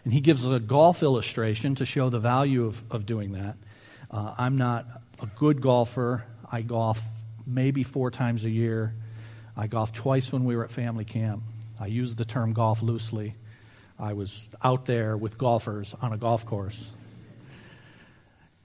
And 0.04 0.12
he 0.12 0.20
gives 0.20 0.46
a 0.46 0.60
golf 0.60 1.02
illustration 1.02 1.74
to 1.76 1.84
show 1.84 2.08
the 2.08 2.20
value 2.20 2.64
of, 2.64 2.82
of 2.90 3.06
doing 3.06 3.32
that. 3.32 3.56
Uh, 4.10 4.34
I'm 4.38 4.56
not 4.56 4.86
a 5.20 5.26
good 5.26 5.60
golfer. 5.60 6.24
I 6.50 6.62
golf 6.62 7.02
maybe 7.46 7.82
four 7.82 8.10
times 8.10 8.44
a 8.44 8.50
year. 8.50 8.94
I 9.56 9.66
golfed 9.66 9.94
twice 9.94 10.32
when 10.32 10.44
we 10.44 10.56
were 10.56 10.64
at 10.64 10.70
family 10.70 11.04
camp. 11.04 11.42
I 11.80 11.86
use 11.86 12.14
the 12.14 12.24
term 12.24 12.52
golf 12.52 12.82
loosely. 12.82 13.34
I 13.98 14.12
was 14.12 14.48
out 14.62 14.86
there 14.86 15.16
with 15.16 15.38
golfers 15.38 15.94
on 16.00 16.12
a 16.12 16.18
golf 16.18 16.44
course. 16.44 16.92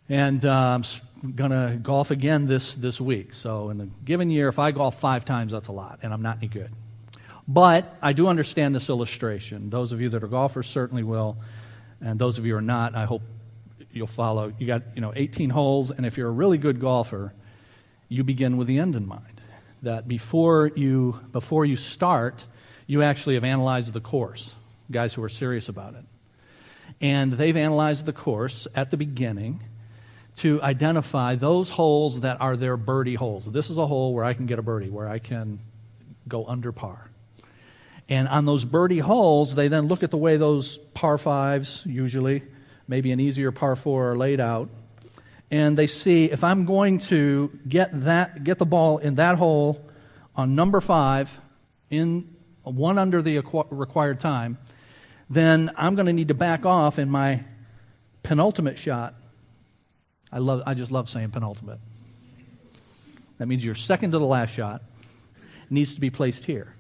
And 0.10 0.46
uh, 0.46 0.80
I'm 1.24 1.32
going 1.32 1.52
to 1.52 1.78
golf 1.82 2.12
again 2.12 2.46
this, 2.46 2.76
this 2.76 3.00
week. 3.00 3.34
So, 3.34 3.70
in 3.70 3.80
a 3.80 3.86
given 4.04 4.30
year, 4.30 4.50
if 4.50 4.60
I 4.60 4.72
golf 4.72 5.00
five 5.00 5.24
times, 5.24 5.54
that's 5.54 5.70
a 5.70 5.72
lot, 5.72 6.00
and 6.04 6.14
I'm 6.14 6.22
not 6.22 6.38
any 6.38 6.48
good. 6.48 6.72
But 7.48 7.96
I 8.02 8.14
do 8.14 8.28
understand 8.28 8.76
this 8.76 8.90
illustration. 8.90 9.70
Those 9.70 9.94
of 9.94 10.02
you 10.02 10.10
that 10.10 10.24
are 10.24 10.28
golfers 10.28 10.68
certainly 10.68 11.04
will. 11.04 11.38
And 12.02 12.20
those 12.20 12.38
of 12.38 12.46
you 12.46 12.54
who 12.54 12.58
are 12.58 12.62
not, 12.62 12.96
I 12.96 13.06
hope 13.06 13.22
you'll 13.94 14.08
follow. 14.08 14.54
You 14.58 14.68
got, 14.68 14.84
you 14.96 15.02
know, 15.02 15.14
18 15.16 15.50
holes, 15.50 15.92
and 15.92 16.06
if 16.06 16.18
you're 16.18 16.30
a 16.30 16.32
really 16.32 16.58
good 16.58 16.80
golfer, 16.80 17.34
you 18.10 18.24
begin 18.24 18.58
with 18.58 18.68
the 18.68 18.80
end 18.80 18.96
in 18.96 19.08
mind 19.08 19.42
that 19.84 20.08
before 20.08 20.72
you, 20.76 21.20
before 21.32 21.66
you 21.66 21.76
start, 21.76 22.46
you 22.88 23.04
actually 23.04 23.36
have 23.36 23.44
analyzed 23.44 23.94
the 23.94 24.02
course, 24.02 24.54
guys 24.92 25.14
who 25.14 25.24
are 25.24 25.30
serious 25.30 25.70
about 25.70 25.96
it. 25.96 26.04
And 27.00 27.34
they've 27.34 27.56
analyzed 27.56 28.06
the 28.06 28.14
course 28.14 28.68
at 28.76 28.92
the 28.92 28.98
beginning 28.98 29.62
to 30.38 30.62
identify 30.62 31.36
those 31.36 31.70
holes 31.70 32.22
that 32.22 32.40
are 32.42 32.56
their 32.56 32.78
birdie 32.78 33.16
holes. 33.16 33.52
This 33.52 33.70
is 33.70 33.78
a 33.78 33.88
hole 33.88 34.14
where 34.14 34.24
I 34.24 34.34
can 34.34 34.46
get 34.46 34.60
a 34.60 34.62
birdie, 34.62 34.90
where 34.90 35.08
I 35.08 35.20
can 35.20 35.60
go 36.28 36.46
under 36.46 36.72
par. 36.72 37.10
And 38.08 38.28
on 38.28 38.46
those 38.46 38.66
birdie 38.66 39.00
holes, 39.00 39.56
they 39.56 39.68
then 39.68 39.88
look 39.88 40.04
at 40.04 40.12
the 40.12 40.18
way 40.18 40.38
those 40.38 40.78
par 40.94 41.18
fives, 41.18 41.84
usually, 41.86 42.44
maybe 42.92 43.12
an 43.12 43.20
easier 43.20 43.52
par 43.52 43.76
four, 43.76 44.12
are 44.12 44.18
laid 44.18 44.40
out 44.40 44.70
and 45.50 45.78
they 45.78 45.88
see 45.88 46.26
if 46.26 46.44
I'm 46.44 46.66
going 46.66 46.98
to 47.00 47.52
get 47.68 47.90
that 48.06 48.44
get 48.44 48.58
the 48.58 48.66
ball 48.66 48.98
in 49.00 49.16
that 49.16 49.38
hole 49.38 49.86
on 50.36 50.56
number 50.56 50.80
five 50.80 51.30
in 51.90 52.36
one 52.64 52.98
under 52.98 53.22
the 53.22 53.40
required 53.70 54.20
time, 54.20 54.58
then 55.30 55.72
I'm 55.76 55.96
going 55.96 56.06
to 56.06 56.14
need 56.14 56.30
to 56.30 56.34
back 56.34 56.66
off 56.66 57.00
in 57.00 57.10
my 57.10 57.44
penultimate 58.24 58.78
shot. 58.78 59.16
I 60.32 60.40
love 60.40 60.64
I 60.66 60.74
just 60.74 60.92
love 60.92 61.10
saying 61.10 61.32
penultimate. 61.32 61.80
That 63.38 63.48
means 63.48 63.66
your 63.66 63.76
second 63.76 64.12
to 64.12 64.20
the 64.20 64.26
last 64.26 64.52
shot 64.52 64.84
needs 65.70 65.96
to 65.96 66.02
be 66.02 66.10
placed 66.10 66.46
here. 66.46 66.76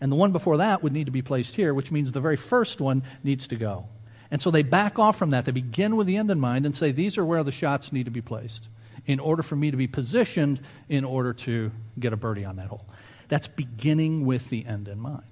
And 0.00 0.10
the 0.10 0.16
one 0.16 0.32
before 0.32 0.56
that 0.58 0.82
would 0.82 0.92
need 0.92 1.06
to 1.06 1.12
be 1.12 1.22
placed 1.22 1.54
here, 1.54 1.72
which 1.72 1.92
means 1.92 2.10
the 2.10 2.20
very 2.20 2.36
first 2.36 2.80
one 2.80 3.04
needs 3.22 3.48
to 3.48 3.56
go. 3.56 3.86
And 4.34 4.42
so 4.42 4.50
they 4.50 4.64
back 4.64 4.98
off 4.98 5.16
from 5.16 5.30
that. 5.30 5.44
They 5.44 5.52
begin 5.52 5.94
with 5.94 6.08
the 6.08 6.16
end 6.16 6.28
in 6.28 6.40
mind 6.40 6.66
and 6.66 6.74
say, 6.74 6.90
these 6.90 7.18
are 7.18 7.24
where 7.24 7.44
the 7.44 7.52
shots 7.52 7.92
need 7.92 8.06
to 8.06 8.10
be 8.10 8.20
placed 8.20 8.66
in 9.06 9.20
order 9.20 9.44
for 9.44 9.54
me 9.54 9.70
to 9.70 9.76
be 9.76 9.86
positioned 9.86 10.60
in 10.88 11.04
order 11.04 11.32
to 11.32 11.70
get 12.00 12.12
a 12.12 12.16
birdie 12.16 12.44
on 12.44 12.56
that 12.56 12.66
hole. 12.66 12.84
That's 13.28 13.46
beginning 13.46 14.26
with 14.26 14.48
the 14.48 14.66
end 14.66 14.88
in 14.88 14.98
mind. 14.98 15.22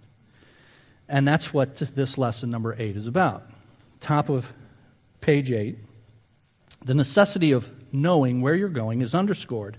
And 1.08 1.26
that's 1.26 1.52
what 1.52 1.74
this 1.74 2.16
lesson 2.16 2.50
number 2.50 2.76
eight 2.78 2.94
is 2.94 3.08
about. 3.08 3.50
Top 3.98 4.28
of 4.28 4.52
page 5.20 5.50
eight. 5.50 5.78
The 6.84 6.94
necessity 6.94 7.50
of 7.50 7.68
knowing 7.92 8.40
where 8.40 8.54
you're 8.54 8.68
going 8.68 9.02
is 9.02 9.16
underscored 9.16 9.78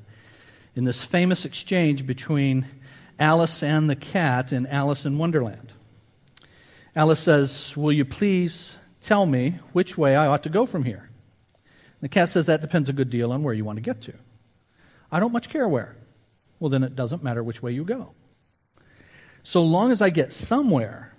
in 0.76 0.84
this 0.84 1.02
famous 1.02 1.46
exchange 1.46 2.06
between 2.06 2.66
Alice 3.18 3.64
and 3.64 3.90
the 3.90 3.96
cat 3.96 4.52
in 4.52 4.68
Alice 4.68 5.06
in 5.06 5.18
Wonderland. 5.18 5.72
Alice 6.94 7.22
says, 7.22 7.74
Will 7.78 7.94
you 7.94 8.04
please 8.04 8.76
Tell 9.04 9.26
me 9.26 9.60
which 9.74 9.98
way 9.98 10.16
I 10.16 10.28
ought 10.28 10.44
to 10.44 10.50
go 10.50 10.66
from 10.66 10.86
here. 10.86 11.10
The 12.00 12.08
cat 12.08 12.30
says 12.30 12.46
that 12.46 12.62
depends 12.62 12.88
a 12.88 12.94
good 12.94 13.10
deal 13.10 13.34
on 13.34 13.44
where 13.44 13.54
you 13.54 13.66
want 13.66 13.76
to 13.76 13.82
get 13.82 14.00
to. 14.02 14.14
I 15.12 15.20
don't 15.20 15.34
much 15.34 15.50
care 15.50 15.68
where. 15.68 15.98
Well, 16.60 16.70
then 16.70 16.84
it 16.84 16.96
doesn't 16.96 17.22
matter 17.22 17.44
which 17.44 17.62
way 17.62 17.74
you 17.74 17.84
go. 17.84 18.14
So 19.44 19.62
long 19.62 19.92
as 19.92 20.02
I 20.02 20.10
get 20.10 20.32
somewhere, 20.32 21.14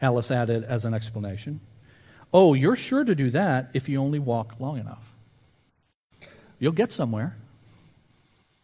Alice 0.00 0.30
added 0.30 0.64
as 0.64 0.86
an 0.86 0.94
explanation. 0.94 1.60
Oh, 2.32 2.54
you're 2.54 2.74
sure 2.74 3.04
to 3.04 3.14
do 3.14 3.30
that 3.32 3.68
if 3.74 3.90
you 3.90 4.00
only 4.00 4.18
walk 4.18 4.54
long 4.58 4.78
enough. 4.78 5.04
You'll 6.58 6.72
get 6.72 6.90
somewhere, 6.90 7.36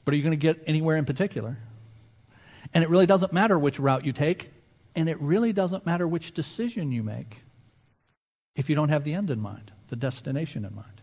but 0.07 0.15
are 0.15 0.17
you 0.17 0.23
going 0.23 0.31
to 0.31 0.37
get 0.39 0.63
anywhere 0.67 0.97
in 0.97 1.05
particular? 1.05 1.59
And 2.73 2.83
it 2.83 2.89
really 2.89 3.07
doesn't 3.07 3.35
matter 3.35 3.59
which 3.59 3.79
route 3.79 4.07
you 4.07 4.13
take, 4.13 4.51
and 4.95 5.11
it 5.11 5.21
really 5.21 5.53
doesn't 5.53 5.85
matter 5.85 6.09
which 6.09 6.33
decision 6.33 6.91
you 6.91 7.03
make 7.03 7.43
if 8.57 8.69
you 8.69 8.75
don't 8.75 8.89
have 8.89 9.05
the 9.05 9.15
end 9.15 9.31
in 9.31 9.41
mind, 9.41 9.71
the 9.89 9.97
destination 9.97 10.65
in 10.65 10.75
mind. 10.75 11.01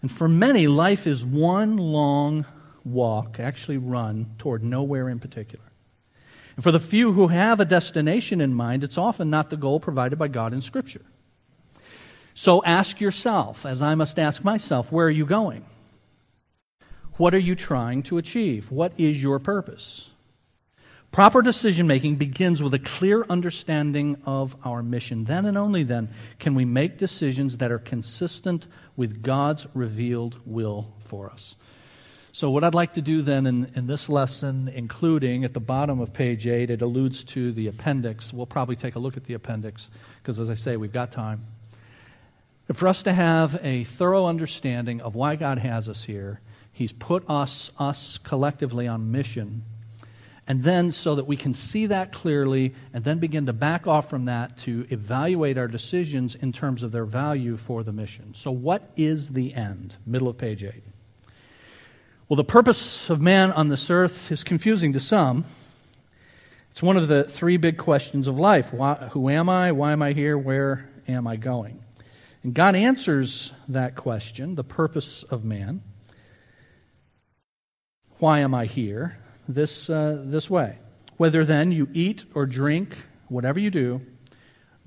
And 0.00 0.10
for 0.10 0.28
many, 0.28 0.66
life 0.66 1.06
is 1.06 1.24
one 1.24 1.76
long 1.76 2.46
walk, 2.84 3.40
actually 3.40 3.78
run, 3.78 4.30
toward 4.38 4.62
nowhere 4.62 5.08
in 5.08 5.18
particular. 5.18 5.64
And 6.56 6.62
for 6.62 6.70
the 6.70 6.80
few 6.80 7.12
who 7.12 7.28
have 7.28 7.58
a 7.58 7.64
destination 7.64 8.40
in 8.40 8.54
mind, 8.54 8.84
it's 8.84 8.98
often 8.98 9.30
not 9.30 9.50
the 9.50 9.56
goal 9.56 9.80
provided 9.80 10.18
by 10.18 10.28
God 10.28 10.52
in 10.52 10.62
Scripture. 10.62 11.02
So 12.34 12.62
ask 12.64 13.00
yourself, 13.00 13.66
as 13.66 13.82
I 13.82 13.94
must 13.94 14.18
ask 14.18 14.44
myself, 14.44 14.92
where 14.92 15.06
are 15.06 15.10
you 15.10 15.26
going? 15.26 15.64
What 17.16 17.34
are 17.34 17.38
you 17.38 17.54
trying 17.54 18.02
to 18.04 18.18
achieve? 18.18 18.70
What 18.70 18.92
is 18.98 19.22
your 19.22 19.38
purpose? 19.38 20.10
Proper 21.14 21.42
decision 21.42 21.86
making 21.86 22.16
begins 22.16 22.60
with 22.60 22.74
a 22.74 22.80
clear 22.80 23.24
understanding 23.30 24.20
of 24.26 24.56
our 24.64 24.82
mission. 24.82 25.22
Then 25.22 25.46
and 25.46 25.56
only 25.56 25.84
then 25.84 26.08
can 26.40 26.56
we 26.56 26.64
make 26.64 26.98
decisions 26.98 27.58
that 27.58 27.70
are 27.70 27.78
consistent 27.78 28.66
with 28.96 29.22
God's 29.22 29.64
revealed 29.74 30.40
will 30.44 30.92
for 31.04 31.30
us. 31.30 31.54
So, 32.32 32.50
what 32.50 32.64
I'd 32.64 32.74
like 32.74 32.94
to 32.94 33.00
do 33.00 33.22
then 33.22 33.46
in, 33.46 33.70
in 33.76 33.86
this 33.86 34.08
lesson, 34.08 34.66
including 34.66 35.44
at 35.44 35.54
the 35.54 35.60
bottom 35.60 36.00
of 36.00 36.12
page 36.12 36.48
8, 36.48 36.68
it 36.68 36.82
alludes 36.82 37.22
to 37.26 37.52
the 37.52 37.68
appendix. 37.68 38.32
We'll 38.32 38.46
probably 38.46 38.74
take 38.74 38.96
a 38.96 38.98
look 38.98 39.16
at 39.16 39.22
the 39.22 39.34
appendix 39.34 39.92
because, 40.20 40.40
as 40.40 40.50
I 40.50 40.54
say, 40.54 40.76
we've 40.76 40.92
got 40.92 41.12
time. 41.12 41.42
For 42.72 42.88
us 42.88 43.04
to 43.04 43.12
have 43.12 43.60
a 43.62 43.84
thorough 43.84 44.26
understanding 44.26 45.00
of 45.00 45.14
why 45.14 45.36
God 45.36 45.58
has 45.58 45.88
us 45.88 46.02
here, 46.02 46.40
He's 46.72 46.90
put 46.90 47.22
us, 47.30 47.70
us 47.78 48.18
collectively 48.18 48.88
on 48.88 49.12
mission 49.12 49.62
and 50.46 50.62
then, 50.62 50.90
so 50.90 51.14
that 51.14 51.26
we 51.26 51.38
can 51.38 51.54
see 51.54 51.86
that 51.86 52.12
clearly 52.12 52.74
and 52.92 53.02
then 53.02 53.18
begin 53.18 53.46
to 53.46 53.54
back 53.54 53.86
off 53.86 54.10
from 54.10 54.26
that 54.26 54.58
to 54.58 54.86
evaluate 54.90 55.56
our 55.56 55.68
decisions 55.68 56.34
in 56.34 56.52
terms 56.52 56.82
of 56.82 56.92
their 56.92 57.06
value 57.06 57.56
for 57.56 57.82
the 57.82 57.92
mission. 57.92 58.34
So, 58.34 58.50
what 58.50 58.90
is 58.96 59.30
the 59.30 59.54
end? 59.54 59.96
Middle 60.04 60.28
of 60.28 60.36
page 60.36 60.62
8. 60.62 60.84
Well, 62.28 62.36
the 62.36 62.44
purpose 62.44 63.08
of 63.08 63.22
man 63.22 63.52
on 63.52 63.68
this 63.68 63.88
earth 63.88 64.30
is 64.30 64.44
confusing 64.44 64.92
to 64.92 65.00
some. 65.00 65.46
It's 66.70 66.82
one 66.82 66.98
of 66.98 67.08
the 67.08 67.24
three 67.24 67.56
big 67.56 67.78
questions 67.78 68.28
of 68.28 68.38
life 68.38 68.72
Why, 68.72 68.94
Who 69.12 69.30
am 69.30 69.48
I? 69.48 69.72
Why 69.72 69.92
am 69.92 70.02
I 70.02 70.12
here? 70.12 70.36
Where 70.36 70.90
am 71.08 71.26
I 71.26 71.36
going? 71.36 71.82
And 72.42 72.52
God 72.52 72.74
answers 72.74 73.50
that 73.68 73.96
question, 73.96 74.56
the 74.56 74.64
purpose 74.64 75.22
of 75.22 75.42
man. 75.42 75.82
Why 78.18 78.40
am 78.40 78.54
I 78.54 78.66
here? 78.66 79.16
This, 79.48 79.90
uh, 79.90 80.22
this 80.24 80.48
way. 80.48 80.78
Whether 81.16 81.44
then 81.44 81.72
you 81.72 81.88
eat 81.92 82.24
or 82.34 82.46
drink, 82.46 82.96
whatever 83.28 83.60
you 83.60 83.70
do, 83.70 84.00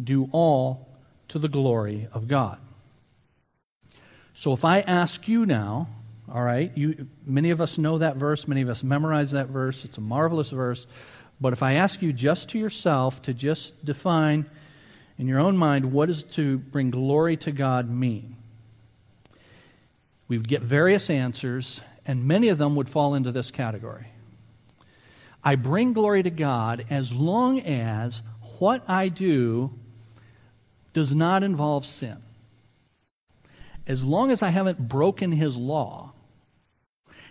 do 0.04 0.30
all 0.32 0.88
to 1.30 1.40
the 1.40 1.48
glory 1.48 2.08
of 2.14 2.28
God. 2.28 2.60
So 4.34 4.54
if 4.54 4.64
I 4.64 4.82
ask 4.82 5.28
you 5.28 5.46
now, 5.46 5.88
all 6.32 6.44
right, 6.44 6.72
you, 6.76 7.08
many 7.26 7.52
of 7.52 7.62
us 7.62 7.78
know 7.78 7.98
that 8.00 8.18
verse, 8.18 8.48
many 8.48 8.62
of 8.62 8.70
us 8.70 8.84
memorize 8.84 9.32
that 9.32 9.48
verse, 9.48 9.86
it's 9.86 9.98
a 9.98 10.02
marvelous 10.02 10.50
verse. 10.50 10.86
But 11.40 11.54
if 11.54 11.64
I 11.64 11.74
ask 11.74 12.02
you 12.02 12.12
just 12.12 12.50
to 12.50 12.60
yourself 12.60 13.22
to 13.24 13.34
just 13.34 13.84
define 13.86 14.46
in 15.18 15.28
your 15.28 15.40
own 15.40 15.58
mind, 15.58 15.92
what 15.92 16.08
does 16.08 16.24
to 16.24 16.58
bring 16.58 16.92
glory 16.92 17.38
to 17.38 17.52
God 17.52 17.90
mean? 17.90 18.36
We 20.28 20.38
would 20.38 20.48
get 20.48 20.62
various 20.62 21.10
answers, 21.10 21.80
and 22.06 22.26
many 22.26 22.50
of 22.50 22.58
them 22.58 22.76
would 22.76 22.90
fall 22.90 23.16
into 23.16 23.32
this 23.32 23.50
category. 23.50 24.08
I 25.48 25.56
bring 25.56 25.94
glory 25.94 26.24
to 26.24 26.30
God 26.30 26.88
as 26.90 27.14
long 27.14 27.62
as 27.62 28.22
what 28.60 28.84
I 28.86 29.08
do 29.08 29.72
does 30.92 31.16
not 31.16 31.42
involve 31.42 31.86
sin. 31.86 32.18
As 33.88 34.04
long 34.04 34.30
as 34.30 34.44
I 34.44 34.50
haven't 34.50 34.90
broken 34.90 35.32
his 35.32 35.56
law, 35.56 36.12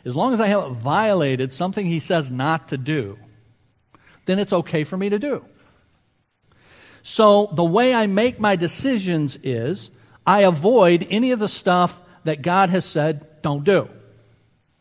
as 0.06 0.16
long 0.16 0.32
as 0.32 0.40
I 0.40 0.48
haven't 0.48 0.76
violated 0.76 1.52
something 1.52 1.84
he 1.84 2.00
says 2.00 2.30
not 2.30 2.68
to 2.68 2.78
do, 2.78 3.18
then 4.24 4.38
it's 4.38 4.54
okay 4.54 4.82
for 4.84 4.96
me 4.96 5.10
to 5.10 5.18
do. 5.18 5.44
So 7.02 7.50
the 7.52 7.64
way 7.64 7.92
I 7.92 8.06
make 8.06 8.40
my 8.40 8.56
decisions 8.56 9.36
is 9.42 9.90
I 10.26 10.44
avoid 10.44 11.06
any 11.10 11.32
of 11.32 11.38
the 11.38 11.48
stuff 11.48 12.00
that 12.24 12.40
God 12.40 12.70
has 12.70 12.86
said 12.86 13.42
don't 13.42 13.62
do. 13.62 13.90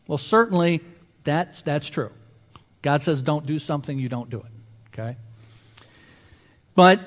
Well, 0.06 0.16
certainly 0.16 0.80
that's, 1.22 1.60
that's 1.60 1.90
true. 1.90 2.12
God 2.86 3.02
says 3.02 3.20
don't 3.20 3.44
do 3.44 3.58
something, 3.58 3.98
you 3.98 4.08
don't 4.08 4.30
do 4.30 4.38
it. 4.38 4.52
Okay? 4.94 5.16
But 6.76 7.00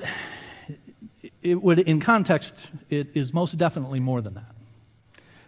it 1.40 1.54
would, 1.54 1.78
in 1.78 2.00
context, 2.00 2.68
it 2.90 3.08
is 3.14 3.32
most 3.32 3.56
definitely 3.56 3.98
more 3.98 4.20
than 4.20 4.34
that. 4.34 4.54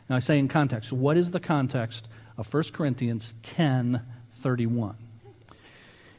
Now 0.08 0.16
I 0.16 0.20
say 0.20 0.38
in 0.38 0.48
context. 0.48 0.90
What 0.90 1.18
is 1.18 1.32
the 1.32 1.38
context 1.38 2.08
of 2.38 2.50
1 2.50 2.62
Corinthians 2.72 3.34
10 3.42 4.00
31? 4.40 4.96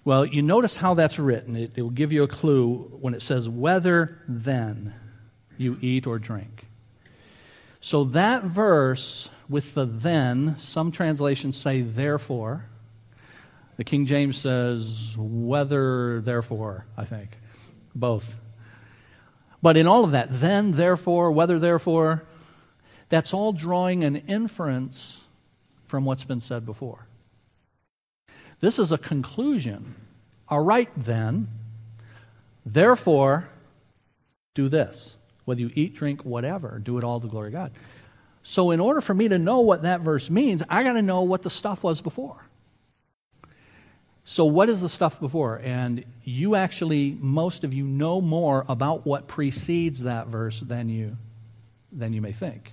Well, 0.06 0.28
you 0.28 0.44
notice 0.44 0.78
how 0.78 0.94
that's 0.94 1.18
written. 1.18 1.56
It, 1.56 1.72
it 1.76 1.82
will 1.82 1.90
give 1.90 2.14
you 2.14 2.22
a 2.22 2.28
clue 2.28 2.92
when 3.02 3.16
it 3.16 3.24
says, 3.24 3.50
whether 3.50 4.20
then 4.28 4.94
you 5.58 5.80
eat 5.82 6.06
or 6.06 6.20
drink. 6.20 6.68
So 7.82 8.04
that 8.04 8.44
verse 8.44 9.32
with 9.50 9.74
the 9.74 9.86
then, 9.86 10.56
some 10.60 10.92
translations 10.92 11.58
say 11.58 11.82
therefore. 11.82 12.68
The 13.78 13.84
King 13.84 14.06
James 14.06 14.38
says 14.38 15.16
whether, 15.18 16.22
therefore, 16.22 16.86
I 16.98 17.06
think. 17.06 17.30
Both. 17.96 18.38
But 19.62 19.78
in 19.78 19.88
all 19.88 20.04
of 20.04 20.12
that, 20.12 20.28
then, 20.32 20.74
therefore, 20.74 21.32
whether, 21.32 21.58
therefore, 21.58 22.24
that's 23.10 23.34
all 23.34 23.54
drawing 23.54 24.04
an 24.04 24.18
inference 24.28 25.22
from 25.86 26.06
what's 26.06 26.24
been 26.24 26.42
said 26.42 26.66
before. 26.66 27.08
This 28.60 28.80
is 28.80 28.92
a 28.92 28.98
conclusion. 28.98 29.96
All 30.48 30.64
right, 30.64 30.90
then, 30.96 31.48
therefore, 32.66 33.48
do 34.54 34.70
this. 34.70 35.16
Whether 35.46 35.62
you 35.62 35.72
eat, 35.76 35.96
drink, 35.96 36.24
whatever, 36.24 36.80
do 36.80 36.98
it 36.98 37.04
all 37.04 37.20
to 37.20 37.28
glory 37.28 37.48
of 37.48 37.54
God. 37.54 37.72
So, 38.44 38.72
in 38.72 38.80
order 38.80 39.02
for 39.02 39.14
me 39.14 39.30
to 39.30 39.40
know 39.40 39.62
what 39.62 39.84
that 39.84 40.02
verse 40.02 40.30
means, 40.30 40.64
I 40.70 40.84
got 40.84 40.94
to 40.94 41.02
know 41.02 41.24
what 41.24 41.44
the 41.44 41.50
stuff 41.50 41.84
was 41.84 42.02
before. 42.02 42.46
So, 44.26 44.46
what 44.46 44.70
is 44.70 44.82
the 44.82 44.90
stuff 44.90 45.20
before? 45.20 45.60
And 45.64 46.06
you 46.24 46.56
actually, 46.56 47.18
most 47.20 47.64
of 47.64 47.74
you, 47.74 47.84
know 47.84 48.22
more 48.22 48.66
about 48.70 49.06
what 49.06 49.28
precedes 49.28 50.04
that 50.04 50.28
verse 50.28 50.62
than 50.62 50.88
you, 50.88 51.18
than 51.92 52.14
you 52.14 52.22
may 52.22 52.32
think. 52.32 52.72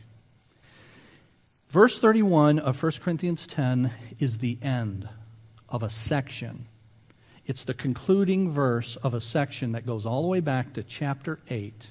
Verse 1.68 1.98
31 1.98 2.60
of 2.60 2.80
1 2.80 2.92
Corinthians 3.02 3.46
10 3.46 3.90
is 4.20 4.38
the 4.38 4.58
end 4.62 5.08
of 5.68 5.82
a 5.82 5.90
section. 5.90 6.66
It's 7.46 7.64
the 7.64 7.74
concluding 7.74 8.52
verse 8.52 8.94
of 8.96 9.14
a 9.14 9.20
section 9.20 9.72
that 9.72 9.86
goes 9.86 10.06
all 10.06 10.22
the 10.22 10.28
way 10.28 10.40
back 10.40 10.72
to 10.74 10.84
chapter 10.84 11.40
8 11.48 11.86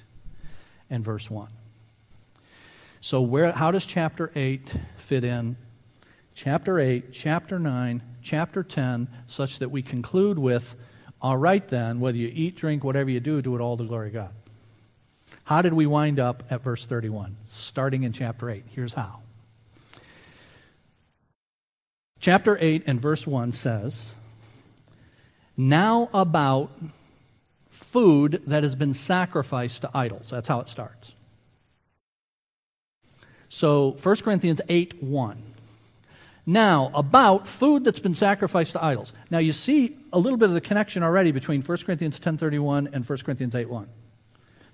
and 0.88 1.04
verse 1.04 1.30
1. 1.30 1.48
So, 3.02 3.20
where, 3.20 3.52
how 3.52 3.70
does 3.70 3.84
chapter 3.84 4.30
8 4.34 4.74
fit 4.96 5.24
in? 5.24 5.56
Chapter 6.34 6.78
8, 6.78 7.12
chapter 7.12 7.58
9, 7.58 8.02
chapter 8.22 8.62
10, 8.62 9.08
such 9.26 9.58
that 9.58 9.70
we 9.70 9.82
conclude 9.82 10.38
with, 10.38 10.74
all 11.20 11.36
right 11.36 11.66
then, 11.68 12.00
whether 12.00 12.16
you 12.16 12.30
eat, 12.32 12.56
drink, 12.56 12.82
whatever 12.82 13.10
you 13.10 13.20
do, 13.20 13.42
do 13.42 13.54
it 13.54 13.60
all 13.60 13.76
to 13.76 13.84
glory 13.84 14.10
God. 14.10 14.30
How 15.44 15.62
did 15.62 15.72
we 15.72 15.86
wind 15.86 16.18
up 16.18 16.44
at 16.50 16.62
verse 16.62 16.86
31? 16.86 17.36
Starting 17.48 18.04
in 18.04 18.12
chapter 18.12 18.48
8. 18.48 18.64
Here's 18.70 18.94
how. 18.94 19.20
Chapter 22.20 22.56
8 22.60 22.84
and 22.86 23.00
verse 23.00 23.26
1 23.26 23.52
says, 23.52 24.14
Now 25.56 26.08
about 26.12 26.70
food 27.70 28.42
that 28.46 28.62
has 28.62 28.74
been 28.74 28.94
sacrificed 28.94 29.82
to 29.82 29.90
idols. 29.92 30.30
That's 30.30 30.46
how 30.46 30.60
it 30.60 30.68
starts. 30.68 31.14
So 33.48 33.96
1 34.02 34.16
Corinthians 34.16 34.60
8 34.68 35.02
1. 35.02 35.42
Now, 36.50 36.90
about 36.94 37.46
food 37.46 37.84
that's 37.84 38.00
been 38.00 38.16
sacrificed 38.16 38.72
to 38.72 38.84
idols. 38.84 39.12
Now, 39.30 39.38
you 39.38 39.52
see 39.52 39.96
a 40.12 40.18
little 40.18 40.36
bit 40.36 40.48
of 40.48 40.52
the 40.52 40.60
connection 40.60 41.04
already 41.04 41.30
between 41.30 41.62
1 41.62 41.78
Corinthians 41.78 42.18
10.31 42.18 42.92
and 42.92 43.08
1 43.08 43.18
Corinthians 43.18 43.54
8.1. 43.54 43.86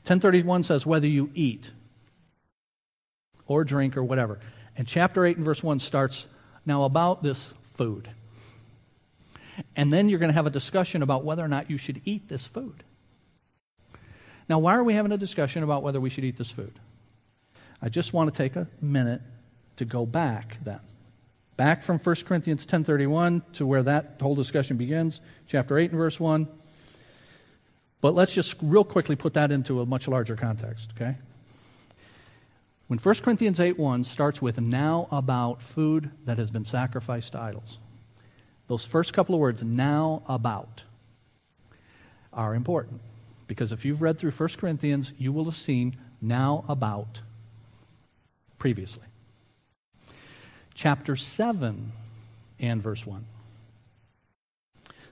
10.31 0.06 0.64
says 0.64 0.86
whether 0.86 1.06
you 1.06 1.30
eat 1.34 1.70
or 3.46 3.62
drink 3.62 3.98
or 3.98 4.02
whatever. 4.02 4.38
And 4.78 4.88
chapter 4.88 5.26
8 5.26 5.36
and 5.36 5.44
verse 5.44 5.62
1 5.62 5.78
starts 5.80 6.26
now 6.64 6.84
about 6.84 7.22
this 7.22 7.46
food. 7.74 8.08
And 9.76 9.92
then 9.92 10.08
you're 10.08 10.18
going 10.18 10.30
to 10.30 10.34
have 10.34 10.46
a 10.46 10.50
discussion 10.50 11.02
about 11.02 11.24
whether 11.26 11.44
or 11.44 11.48
not 11.48 11.68
you 11.68 11.76
should 11.76 12.00
eat 12.06 12.26
this 12.26 12.46
food. 12.46 12.84
Now, 14.48 14.60
why 14.60 14.76
are 14.76 14.84
we 14.84 14.94
having 14.94 15.12
a 15.12 15.18
discussion 15.18 15.62
about 15.62 15.82
whether 15.82 16.00
we 16.00 16.08
should 16.08 16.24
eat 16.24 16.38
this 16.38 16.50
food? 16.50 16.72
I 17.82 17.90
just 17.90 18.14
want 18.14 18.32
to 18.32 18.38
take 18.38 18.56
a 18.56 18.66
minute 18.80 19.20
to 19.76 19.84
go 19.84 20.06
back 20.06 20.56
then 20.64 20.80
back 21.56 21.82
from 21.82 21.98
1 21.98 22.26
Corinthians 22.26 22.66
10:31 22.66 23.42
to 23.54 23.66
where 23.66 23.82
that 23.82 24.16
whole 24.20 24.34
discussion 24.34 24.76
begins, 24.76 25.20
chapter 25.46 25.78
8 25.78 25.90
and 25.90 25.98
verse 25.98 26.20
1. 26.20 26.46
But 28.00 28.14
let's 28.14 28.34
just 28.34 28.56
real 28.62 28.84
quickly 28.84 29.16
put 29.16 29.34
that 29.34 29.50
into 29.50 29.80
a 29.80 29.86
much 29.86 30.06
larger 30.06 30.36
context, 30.36 30.92
okay? 30.94 31.16
When 32.88 32.98
1 32.98 33.22
Corinthians 33.22 33.58
8:1 33.58 34.04
starts 34.04 34.40
with 34.40 34.60
now 34.60 35.08
about 35.10 35.62
food 35.62 36.10
that 36.24 36.38
has 36.38 36.50
been 36.50 36.64
sacrificed 36.64 37.32
to 37.32 37.40
idols. 37.40 37.78
Those 38.68 38.84
first 38.84 39.12
couple 39.12 39.34
of 39.34 39.40
words 39.40 39.62
now 39.62 40.22
about 40.28 40.82
are 42.32 42.54
important 42.54 43.00
because 43.48 43.72
if 43.72 43.84
you've 43.84 44.02
read 44.02 44.18
through 44.18 44.32
1 44.32 44.58
Corinthians, 44.58 45.12
you 45.18 45.32
will 45.32 45.44
have 45.44 45.56
seen 45.56 45.96
now 46.20 46.64
about 46.68 47.22
previously 48.58 49.04
chapter 50.76 51.16
7 51.16 51.90
and 52.60 52.82
verse 52.82 53.04
1. 53.04 53.24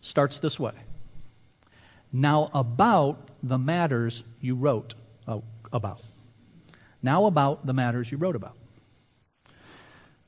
Starts 0.03 0.38
this 0.38 0.61
way 0.61 0.74
Now 2.12 2.50
about 2.55 3.29
the 3.42 3.59
matters 3.59 4.22
you 4.40 4.55
wrote 4.55 4.94
uh, 5.27 5.40
about. 5.72 6.03
Now 7.03 7.24
about 7.24 7.66
the 7.66 7.72
matters 7.72 8.12
you 8.12 8.18
wrote 8.18 8.37
about. 8.37 8.57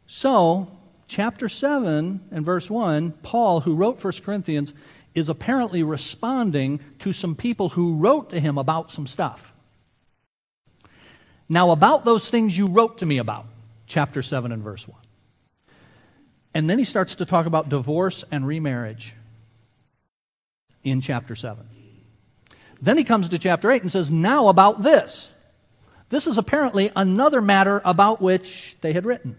So, 0.09 0.69
chapter 1.07 1.49
7 1.49 2.29
and 2.31 2.45
verse 2.45 2.71
1, 2.71 3.13
Paul, 3.23 3.61
who 3.61 3.75
wrote 3.75 4.03
1 4.03 4.13
Corinthians, 4.25 4.73
is 5.15 5.29
apparently 5.29 5.83
responding 5.83 6.81
to 7.01 7.13
some 7.13 7.35
people 7.35 7.71
who 7.71 7.97
wrote 7.97 8.31
to 8.31 8.41
him 8.41 8.57
about 8.57 8.91
some 8.91 9.07
stuff. 9.07 9.53
Now, 11.49 11.71
about 11.71 12.05
those 12.05 12.31
things 12.31 12.57
you 12.57 12.67
wrote 12.67 12.99
to 12.99 13.07
me 13.07 13.19
about, 13.19 13.47
chapter 13.87 14.23
7 14.23 14.53
and 14.53 14.63
verse 14.63 14.87
1. 14.87 15.06
And 16.57 16.71
then 16.71 16.79
he 16.79 16.87
starts 16.87 17.17
to 17.17 17.27
talk 17.27 17.45
about 17.45 17.69
divorce 17.69 18.25
and 18.31 18.47
remarriage 18.47 19.13
in 20.83 21.03
chapter 21.03 21.37
7. 21.37 21.67
Then 22.81 22.97
he 22.97 23.05
comes 23.05 23.29
to 23.29 23.39
chapter 23.39 23.71
8 23.71 23.83
and 23.83 23.93
says, 23.93 24.11
Now 24.11 24.49
about 24.49 24.83
this. 24.83 25.31
This 26.09 26.27
is 26.27 26.39
apparently 26.39 26.91
another 26.97 27.43
matter 27.43 27.83
about 27.85 28.23
which 28.23 28.75
they 28.81 28.95
had 28.95 29.05
written. 29.05 29.37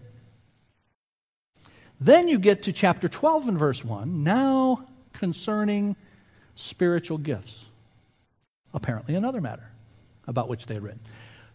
Then 2.00 2.28
you 2.28 2.38
get 2.38 2.62
to 2.62 2.72
chapter 2.72 3.08
12 3.08 3.48
and 3.48 3.58
verse 3.58 3.84
1, 3.84 4.22
now 4.22 4.86
concerning 5.12 5.96
spiritual 6.54 7.18
gifts. 7.18 7.64
Apparently 8.72 9.16
another 9.16 9.40
matter 9.40 9.68
about 10.28 10.48
which 10.48 10.66
they 10.66 10.74
had 10.74 10.84
written. 10.84 11.00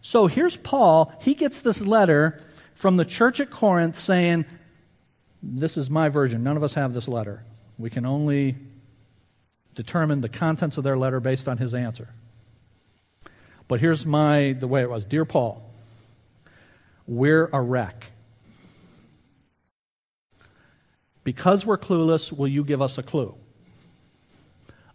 So 0.02 0.26
here's 0.26 0.58
Paul. 0.58 1.10
He 1.22 1.32
gets 1.32 1.62
this 1.62 1.80
letter 1.80 2.38
from 2.74 2.98
the 2.98 3.06
church 3.06 3.40
at 3.40 3.50
Corinth 3.50 3.98
saying, 3.98 4.44
this 5.52 5.76
is 5.76 5.90
my 5.90 6.08
version. 6.08 6.42
None 6.42 6.56
of 6.56 6.62
us 6.62 6.74
have 6.74 6.94
this 6.94 7.08
letter. 7.08 7.44
We 7.78 7.90
can 7.90 8.06
only 8.06 8.56
determine 9.74 10.20
the 10.20 10.28
contents 10.28 10.78
of 10.78 10.84
their 10.84 10.96
letter 10.96 11.20
based 11.20 11.48
on 11.48 11.58
his 11.58 11.74
answer. 11.74 12.08
But 13.68 13.80
here's 13.80 14.06
my 14.06 14.52
the 14.58 14.68
way 14.68 14.82
it 14.82 14.90
was. 14.90 15.04
Dear 15.04 15.24
Paul, 15.24 15.70
we're 17.06 17.48
a 17.52 17.60
wreck. 17.60 18.06
Because 21.22 21.64
we're 21.64 21.78
clueless, 21.78 22.30
will 22.30 22.48
you 22.48 22.64
give 22.64 22.82
us 22.82 22.98
a 22.98 23.02
clue 23.02 23.34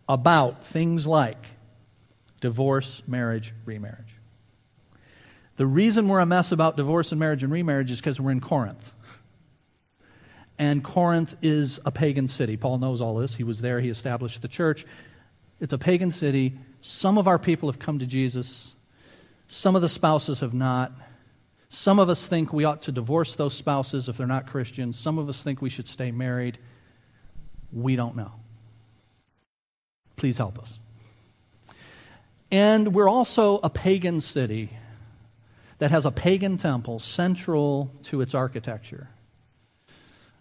about 0.08 0.66
things 0.66 1.06
like 1.08 1.46
divorce, 2.42 3.04
marriage, 3.08 3.54
remarriage. 3.66 4.18
The 5.58 5.68
reason 5.68 6.08
we're 6.08 6.20
a 6.20 6.26
mess 6.26 6.52
about 6.52 6.78
divorce 6.78 7.12
and 7.12 7.20
marriage 7.20 7.44
and 7.44 7.52
remarriage 7.52 7.92
is 7.92 8.00
because 8.00 8.20
we're 8.20 8.32
in 8.32 8.40
Corinth. 8.40 8.92
And 10.60 10.84
Corinth 10.84 11.36
is 11.42 11.80
a 11.86 11.92
pagan 11.92 12.28
city. 12.28 12.58
Paul 12.58 12.78
knows 12.78 13.02
all 13.02 13.16
this. 13.16 13.34
He 13.34 13.44
was 13.44 13.62
there, 13.62 13.80
he 13.80 13.90
established 13.90 14.42
the 14.44 14.48
church. 14.48 14.86
It's 15.60 15.74
a 15.74 15.78
pagan 15.78 16.12
city. 16.12 16.58
Some 16.82 17.18
of 17.18 17.28
our 17.28 17.40
people 17.40 17.70
have 17.70 17.80
come 17.80 18.00
to 18.00 18.06
Jesus, 18.06 18.76
some 19.48 19.76
of 19.76 19.82
the 19.82 19.90
spouses 19.90 20.42
have 20.42 20.54
not. 20.54 20.92
Some 21.70 22.00
of 22.00 22.10
us 22.10 22.26
think 22.26 22.52
we 22.54 22.66
ought 22.66 22.84
to 22.84 22.92
divorce 22.92 23.36
those 23.36 23.54
spouses 23.54 24.10
if 24.10 24.18
they're 24.18 24.28
not 24.28 24.48
Christians. 24.48 24.98
Some 24.98 25.18
of 25.18 25.30
us 25.30 25.42
think 25.42 25.62
we 25.62 25.70
should 25.70 25.88
stay 25.88 26.12
married. 26.12 26.58
We 27.72 27.96
don't 27.96 28.16
know. 28.16 28.32
Please 30.16 30.38
help 30.38 30.58
us. 30.58 30.80
And 32.52 32.94
we're 32.94 33.10
also 33.10 33.60
a 33.60 33.70
pagan 33.70 34.22
city 34.22 34.72
that 35.78 35.92
has 35.92 36.06
a 36.06 36.12
pagan 36.12 36.58
temple 36.58 37.00
central 37.00 37.92
to 38.04 38.22
its 38.22 38.34
architecture, 38.34 39.10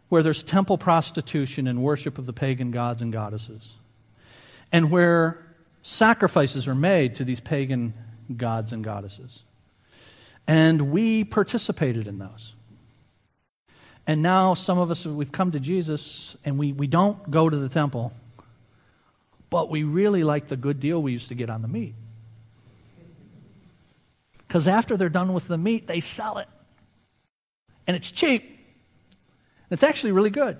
where 0.08 0.22
there's 0.22 0.42
temple 0.42 0.78
prostitution 0.78 1.66
and 1.66 1.82
worship 1.82 2.18
of 2.18 2.26
the 2.26 2.32
pagan 2.32 2.70
gods 2.70 3.02
and 3.02 3.12
goddesses, 3.12 3.72
and 4.72 4.90
where 4.90 5.44
sacrifices 5.82 6.68
are 6.68 6.74
made 6.74 7.14
to 7.16 7.24
these 7.24 7.40
pagan 7.40 7.94
gods 8.36 8.72
and 8.72 8.84
goddesses. 8.84 9.42
And 10.46 10.90
we 10.90 11.24
participated 11.24 12.08
in 12.08 12.18
those. 12.18 12.54
And 14.06 14.22
now 14.22 14.54
some 14.54 14.78
of 14.78 14.90
us, 14.90 15.04
we've 15.04 15.30
come 15.30 15.52
to 15.52 15.60
Jesus 15.60 16.34
and 16.42 16.58
we, 16.58 16.72
we 16.72 16.86
don't 16.86 17.30
go 17.30 17.50
to 17.50 17.56
the 17.56 17.68
temple, 17.68 18.12
but 19.50 19.68
we 19.68 19.82
really 19.82 20.24
like 20.24 20.48
the 20.48 20.56
good 20.56 20.80
deal 20.80 21.02
we 21.02 21.12
used 21.12 21.28
to 21.28 21.34
get 21.34 21.50
on 21.50 21.60
the 21.60 21.68
meat. 21.68 21.94
Because 24.46 24.66
after 24.66 24.96
they're 24.96 25.10
done 25.10 25.34
with 25.34 25.46
the 25.46 25.58
meat, 25.58 25.86
they 25.86 26.00
sell 26.00 26.38
it. 26.38 26.48
And 27.86 27.94
it's 27.94 28.10
cheap. 28.10 28.57
It's 29.70 29.82
actually 29.82 30.12
really 30.12 30.30
good. 30.30 30.58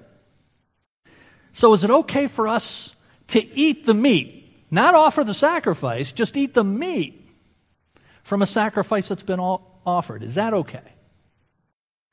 So 1.53 1.73
is 1.73 1.85
it 1.85 1.91
okay 1.91 2.27
for 2.27 2.47
us 2.47 2.95
to 3.29 3.57
eat 3.57 3.87
the 3.87 3.95
meat? 3.95 4.35
Not 4.71 4.95
offer 4.95 5.25
the 5.25 5.35
sacrifice, 5.35 6.13
just 6.13 6.37
eat 6.37 6.55
the 6.55 6.65
meat 6.65 7.27
from 8.23 8.43
a 8.43 8.47
sacrifice 8.47 9.09
that's 9.09 9.23
been 9.23 9.41
offered. 9.41 10.23
Is 10.23 10.35
that 10.35 10.53
okay? 10.53 10.83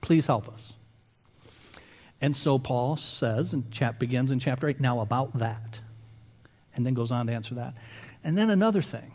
Please 0.01 0.25
help 0.25 0.47
us. 0.47 0.73
And 2.21 2.35
so 2.35 2.57
Paul 2.57 2.95
says, 2.95 3.51
and 3.53 3.69
chap 3.71 3.99
begins 3.99 4.31
in 4.31 4.39
chapter 4.39 4.69
8, 4.69 4.79
now 4.79 5.01
about 5.01 5.37
that. 5.39 5.79
And 6.73 6.85
then 6.85 6.93
goes 6.93 7.11
on 7.11 7.27
to 7.27 7.33
answer 7.33 7.55
that. 7.55 7.75
And 8.23 8.37
then 8.37 8.49
another 8.49 8.81
thing. 8.81 9.11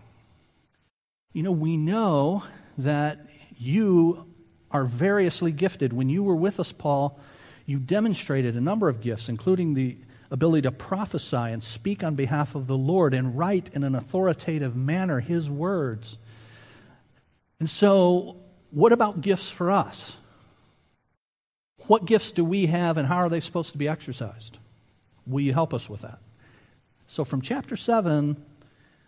You 1.33 1.43
know, 1.43 1.53
we 1.53 1.77
know 1.77 2.45
that 2.79 3.27
you 3.57 4.27
are 4.71 4.85
variously 4.85 5.53
gifted. 5.53 5.93
When 5.93 6.09
you 6.09 6.23
were 6.23 6.37
with 6.37 6.61
us, 6.61 6.73
Paul, 6.73 7.19
you 7.71 7.79
demonstrated 7.79 8.57
a 8.57 8.61
number 8.61 8.89
of 8.89 9.01
gifts, 9.01 9.29
including 9.29 9.75
the 9.75 9.97
ability 10.33 10.63
to 10.63 10.73
prophesy 10.73 11.37
and 11.37 11.63
speak 11.63 12.03
on 12.03 12.17
behalf 12.17 12.57
of 12.57 12.67
the 12.67 12.77
Lord 12.77 13.15
and 13.15 13.39
write 13.39 13.71
in 13.73 13.85
an 13.85 13.95
authoritative 13.95 14.75
manner 14.75 15.21
his 15.21 15.49
words. 15.49 16.19
And 17.61 17.71
so 17.71 18.39
what 18.73 18.93
about 18.93 19.21
gifts 19.21 19.49
for 19.49 19.71
us? 19.71 20.17
What 21.87 22.07
gifts 22.07 22.33
do 22.33 22.45
we 22.45 22.67
have 22.67 22.97
and 22.97 23.07
how 23.07 23.19
are 23.19 23.29
they 23.29 23.39
supposed 23.39 23.71
to 23.71 23.79
be 23.79 23.87
exercised? 23.87 24.59
Will 25.25 25.41
you 25.41 25.53
help 25.53 25.73
us 25.73 25.89
with 25.89 26.01
that? 26.01 26.19
So, 27.07 27.25
from 27.25 27.41
chapter 27.41 27.77
7 27.77 28.37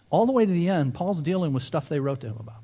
all 0.08 0.26
the 0.26 0.32
way 0.32 0.46
to 0.46 0.52
the 0.52 0.68
end, 0.68 0.94
Paul's 0.94 1.20
dealing 1.20 1.52
with 1.52 1.64
stuff 1.64 1.88
they 1.88 2.00
wrote 2.00 2.20
to 2.20 2.28
him 2.28 2.36
about. 2.38 2.62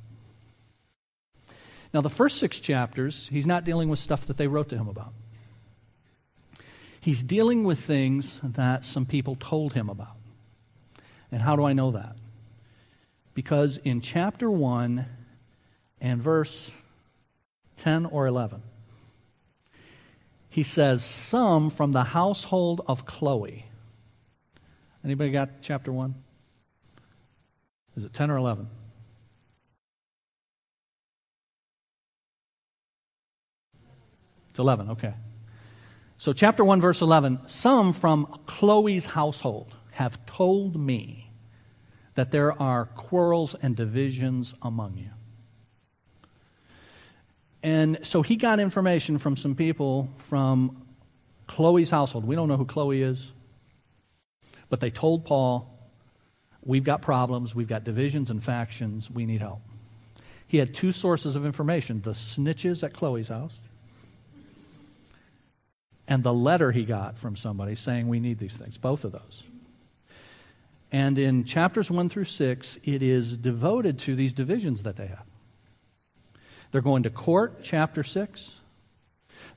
Now, 1.93 2.03
the 2.03 2.11
first 2.11 2.39
six 2.39 2.61
chapters, 2.61 3.29
he's 3.29 3.47
not 3.47 3.65
dealing 3.65 3.89
with 3.89 3.99
stuff 3.99 4.27
that 4.27 4.37
they 4.37 4.47
wrote 4.47 4.69
to 4.69 4.77
him 4.77 4.89
about. 4.89 5.13
He's 7.01 7.23
dealing 7.23 7.65
with 7.65 7.81
things 7.81 8.41
that 8.43 8.85
some 8.85 9.07
people 9.07 9.37
told 9.37 9.75
him 9.75 9.89
about. 9.89 10.17
And 11.31 11.43
how 11.43 11.57
do 11.57 11.65
I 11.65 11.73
know 11.73 11.93
that? 11.93 12.17
Because 13.35 13.77
in 13.79 14.01
chapter 14.01 14.51
1 14.51 15.07
and 16.01 16.23
verse 16.23 16.71
10 17.79 18.07
or 18.07 18.27
11. 18.27 18.63
He 20.49 20.63
says, 20.63 21.05
Some 21.05 21.71
from 21.71 21.93
the 21.93 22.05
household 22.05 22.81
of 22.87 23.07
Chloe. 23.07 23.67
Anybody 25.05 25.31
got 25.31 25.63
chapter 25.63 25.93
1? 25.93 26.15
Is 27.97 28.05
it 28.05 28.13
10 28.13 28.31
or 28.31 28.37
11? 28.37 28.69
It's 34.51 34.59
11, 34.59 34.91
okay. 34.91 35.15
So, 36.21 36.33
chapter 36.33 36.65
1, 36.65 36.81
verse 36.81 37.01
11 37.01 37.47
Some 37.47 37.93
from 37.93 38.27
Chloe's 38.47 39.07
household 39.07 39.77
have 39.93 40.27
told 40.27 40.77
me 40.77 41.31
that 42.17 42.33
there 42.33 42.61
are 42.61 42.87
quarrels 42.87 43.55
and 43.55 43.77
divisions 43.77 44.53
among 44.61 44.99
you. 44.99 45.11
And 47.63 48.01
so 48.03 48.23
he 48.23 48.35
got 48.35 48.59
information 48.59 49.19
from 49.19 49.37
some 49.37 49.55
people 49.55 50.09
from 50.19 50.85
Chloe's 51.47 51.91
household. 51.91 52.25
We 52.25 52.35
don't 52.35 52.49
know 52.49 52.57
who 52.57 52.67
Chloe 52.67 53.01
is, 53.01 53.31
but 54.69 54.81
they 54.81 54.91
told 54.91 55.25
Paul, 55.25 55.75
We've 56.65 56.85
got 56.85 57.01
problems, 57.01 57.55
we've 57.55 57.69
got 57.69 57.85
divisions 57.85 58.31
and 58.31 58.43
factions, 58.43 59.09
we 59.09 59.25
need 59.25 59.41
help. 59.41 59.61
He 60.49 60.59
had 60.59 60.75
two 60.75 60.91
sources 60.91 61.37
of 61.37 61.47
information 61.47 62.03
the 62.03 62.11
snitches 62.11 62.83
at 62.83 62.93
Chloe's 62.93 63.29
house 63.29 63.59
and 66.09 66.25
the 66.25 66.33
letter 66.33 66.73
he 66.73 66.85
got 66.85 67.19
from 67.19 67.37
somebody 67.37 67.75
saying 67.75 68.09
we 68.09 68.19
need 68.19 68.39
these 68.39 68.57
things, 68.57 68.79
both 68.79 69.05
of 69.05 69.13
those. 69.13 69.45
And 70.91 71.19
in 71.19 71.45
chapters 71.45 71.91
1 71.91 72.09
through 72.09 72.25
6, 72.25 72.79
it 72.83 73.03
is 73.03 73.37
devoted 73.37 73.99
to 74.01 74.17
these 74.17 74.33
divisions 74.33 74.83
that 74.83 74.97
they 74.97 75.07
have. 75.07 75.27
They're 76.71 76.81
going 76.81 77.03
to 77.03 77.11
court, 77.11 77.63
chapter 77.63 78.03
6. 78.03 78.55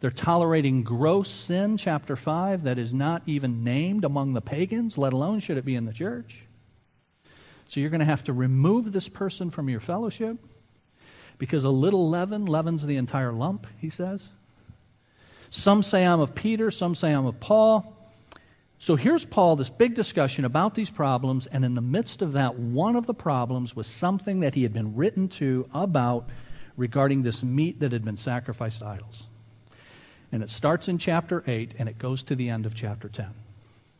They're 0.02 0.12
tolerating 0.12 0.84
gross 0.84 1.30
sin, 1.30 1.78
chapter 1.78 2.16
5, 2.16 2.64
that 2.64 2.78
is 2.78 2.94
not 2.94 3.24
even 3.26 3.64
named 3.64 4.04
among 4.04 4.34
the 4.34 4.42
pagans, 4.42 4.98
let 4.98 5.14
alone 5.14 5.40
should 5.40 5.58
it 5.58 5.66
be 5.66 5.76
in 5.76 5.86
the 5.86 5.94
church. 5.94 6.42
So 7.70 7.80
you're 7.80 7.90
going 7.90 8.00
to 8.00 8.06
have 8.06 8.26
to 8.26 8.34
remove 8.34 8.92
this 8.92 9.08
person 9.08 9.52
from 9.52 9.70
your 9.70 9.80
fellowship 9.80 10.38
because 11.38 11.64
a 11.64 11.70
little 11.70 12.10
leaven 12.10 12.46
leavens 12.46 12.86
the 12.86 12.98
entire 12.98 13.32
lump, 13.32 13.68
he 13.78 13.90
says. 13.90 14.30
Some 15.52 15.84
say 15.84 16.06
I'm 16.06 16.22
of 16.22 16.34
Peter, 16.34 16.72
some 16.72 16.96
say 16.96 17.12
I'm 17.12 17.26
of 17.26 17.40
Paul. 17.40 17.96
So 18.80 18.96
here's 18.96 19.26
Paul, 19.26 19.58
this 19.58 19.70
big 19.70 19.94
discussion 19.94 20.46
about 20.46 20.74
these 20.74 20.90
problems, 20.90 21.46
and 21.46 21.64
in 21.64 21.76
the 21.76 21.82
midst 21.82 22.24
of 22.24 22.32
that, 22.32 22.58
one 22.58 22.96
of 22.96 23.06
the 23.06 23.14
problems 23.14 23.76
was 23.76 23.86
something 23.86 24.40
that 24.40 24.56
he 24.56 24.64
had 24.64 24.74
been 24.74 24.96
written 24.96 25.28
to 25.30 25.70
about 25.74 26.28
regarding 26.78 27.22
this 27.22 27.44
meat 27.44 27.82
that 27.82 27.92
had 27.92 28.04
been 28.04 28.18
sacrificed 28.18 28.80
to 28.80 28.88
idols. 28.88 29.28
And 30.32 30.42
it 30.42 30.50
starts 30.50 30.88
in 30.88 30.98
chapter 30.98 31.44
8 31.46 31.76
and 31.78 31.90
it 31.90 32.00
goes 32.00 32.24
to 32.24 32.36
the 32.36 32.50
end 32.50 32.66
of 32.66 32.74
chapter 32.74 33.10
10. 33.10 33.28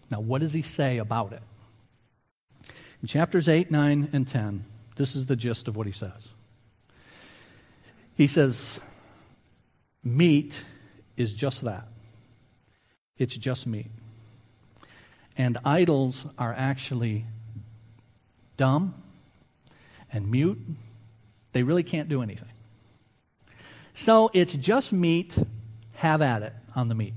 Now, 0.10 0.22
what 0.22 0.40
does 0.40 0.54
he 0.54 0.62
say 0.62 0.98
about 0.98 1.34
it? 1.34 1.44
In 3.02 3.08
chapters 3.08 3.50
8, 3.50 3.70
9, 3.70 4.10
and 4.14 4.26
10, 4.26 4.64
this 4.96 5.16
is 5.16 5.26
the 5.26 5.36
gist 5.36 5.68
of 5.68 5.76
what 5.76 5.86
he 5.86 5.94
says. 5.94 6.30
He 8.16 8.28
says, 8.28 8.80
Meat 10.04 10.64
is 11.18 11.34
just 11.34 11.62
that. 11.62 11.88
It's 13.18 13.36
just 13.36 13.68
meat. 13.68 13.92
And 15.38 15.58
idols 15.64 16.26
are 16.38 16.54
actually 16.54 17.26
dumb 18.58 18.96
and 20.12 20.30
mute. 20.30 20.60
They 21.54 21.64
really 21.64 21.84
can't 21.84 22.10
do 22.10 22.22
anything. 22.22 22.50
So 23.94 24.32
it's 24.34 24.54
just 24.54 24.94
meat, 24.94 25.38
have 25.96 26.22
at 26.22 26.44
it 26.44 26.54
on 26.76 26.88
the 26.88 26.96
meat. 26.96 27.14